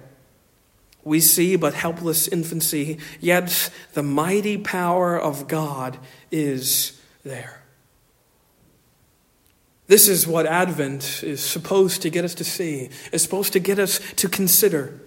We 1.05 1.21
see 1.21 1.57
but 1.57 1.75
helpless 1.75 2.29
infancy, 2.29 2.99
yet 3.21 3.71
the 3.93 4.03
mighty 4.03 4.57
power 4.57 5.21
of 5.21 5.49
God 5.49 5.99
is 6.31 6.99
there. 7.23 7.60
This 9.91 10.07
is 10.07 10.25
what 10.25 10.47
Advent 10.47 11.25
is 11.25 11.43
supposed 11.43 12.03
to 12.03 12.11
get 12.11 12.25
us 12.25 12.35
to 12.37 12.45
see, 12.45 12.91
is 13.11 13.23
supposed 13.23 13.53
to 13.55 13.59
get 13.59 13.81
us 13.81 13.99
to 14.15 14.29
consider. 14.29 15.01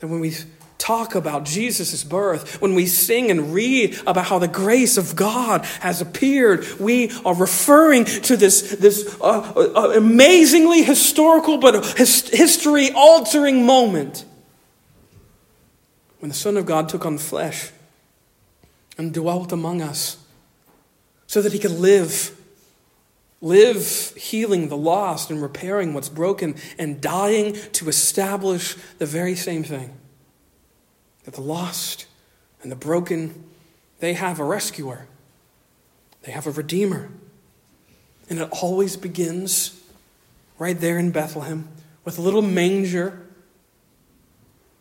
That 0.00 0.08
when 0.08 0.20
we 0.20 0.34
talk 0.76 1.14
about 1.14 1.46
Jesus' 1.46 2.04
birth, 2.04 2.60
when 2.60 2.74
we 2.74 2.84
sing 2.84 3.30
and 3.30 3.54
read 3.54 3.98
about 4.06 4.26
how 4.26 4.38
the 4.38 4.48
grace 4.48 4.98
of 4.98 5.16
God 5.16 5.64
has 5.80 6.02
appeared, 6.02 6.66
we 6.78 7.10
are 7.24 7.34
referring 7.34 8.04
to 8.04 8.36
this, 8.36 8.72
this 8.72 9.16
uh, 9.22 9.54
uh, 9.56 9.92
amazingly 9.96 10.82
historical 10.82 11.56
but 11.56 11.86
history 11.96 12.90
altering 12.94 13.64
moment 13.64 14.26
when 16.18 16.28
the 16.28 16.34
Son 16.34 16.58
of 16.58 16.66
God 16.66 16.90
took 16.90 17.06
on 17.06 17.16
flesh 17.16 17.70
and 18.98 19.14
dwelt 19.14 19.52
among 19.52 19.80
us 19.80 20.18
so 21.26 21.40
that 21.40 21.54
he 21.54 21.58
could 21.58 21.70
live 21.70 22.38
live 23.44 24.14
healing 24.16 24.68
the 24.68 24.76
lost 24.76 25.30
and 25.30 25.40
repairing 25.42 25.92
what's 25.92 26.08
broken 26.08 26.56
and 26.78 27.00
dying 27.00 27.52
to 27.72 27.88
establish 27.88 28.74
the 28.98 29.06
very 29.06 29.34
same 29.34 29.62
thing 29.62 29.94
that 31.24 31.34
the 31.34 31.42
lost 31.42 32.06
and 32.62 32.72
the 32.72 32.76
broken 32.76 33.44
they 34.00 34.14
have 34.14 34.40
a 34.40 34.44
rescuer 34.44 35.06
they 36.22 36.32
have 36.32 36.46
a 36.46 36.50
redeemer 36.50 37.10
and 38.30 38.40
it 38.40 38.48
always 38.62 38.96
begins 38.96 39.78
right 40.58 40.80
there 40.80 40.98
in 40.98 41.10
Bethlehem 41.10 41.68
with 42.04 42.18
a 42.18 42.22
little 42.22 42.42
manger 42.42 43.20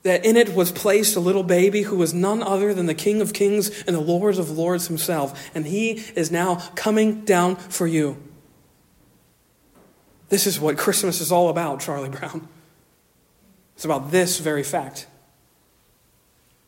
that 0.03 0.23
in 0.25 0.37
it 0.37 0.53
was 0.53 0.71
placed 0.71 1.15
a 1.15 1.19
little 1.19 1.43
baby 1.43 1.83
who 1.83 1.97
was 1.97 2.13
none 2.13 2.41
other 2.41 2.73
than 2.73 2.85
the 2.85 2.93
King 2.93 3.21
of 3.21 3.33
Kings 3.33 3.83
and 3.83 3.95
the 3.95 4.01
Lord 4.01 4.37
of 4.37 4.51
Lords 4.51 4.87
himself. 4.87 5.49
And 5.55 5.65
he 5.65 5.91
is 6.15 6.29
now 6.29 6.55
coming 6.75 7.23
down 7.23 7.55
for 7.55 7.87
you. 7.87 8.17
This 10.29 10.47
is 10.47 10.59
what 10.59 10.77
Christmas 10.77 11.21
is 11.21 11.31
all 11.31 11.49
about, 11.49 11.79
Charlie 11.79 12.09
Brown. 12.09 12.47
It's 13.75 13.85
about 13.85 14.11
this 14.11 14.39
very 14.39 14.63
fact 14.63 15.07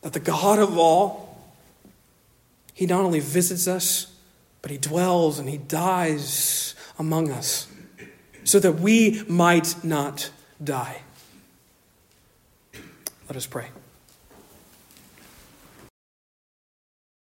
that 0.02 0.12
the 0.12 0.20
God 0.20 0.58
of 0.58 0.78
all, 0.78 1.38
He 2.74 2.86
not 2.86 3.04
only 3.04 3.20
visits 3.20 3.66
us, 3.66 4.12
but 4.62 4.70
He 4.70 4.78
dwells 4.78 5.38
and 5.38 5.48
He 5.48 5.58
dies 5.58 6.74
among 6.98 7.30
us 7.30 7.66
so 8.44 8.60
that 8.60 8.72
we 8.72 9.22
might 9.28 9.82
not 9.84 10.30
die. 10.62 11.02
Let 13.28 13.36
us 13.36 13.46
pray. 13.46 13.68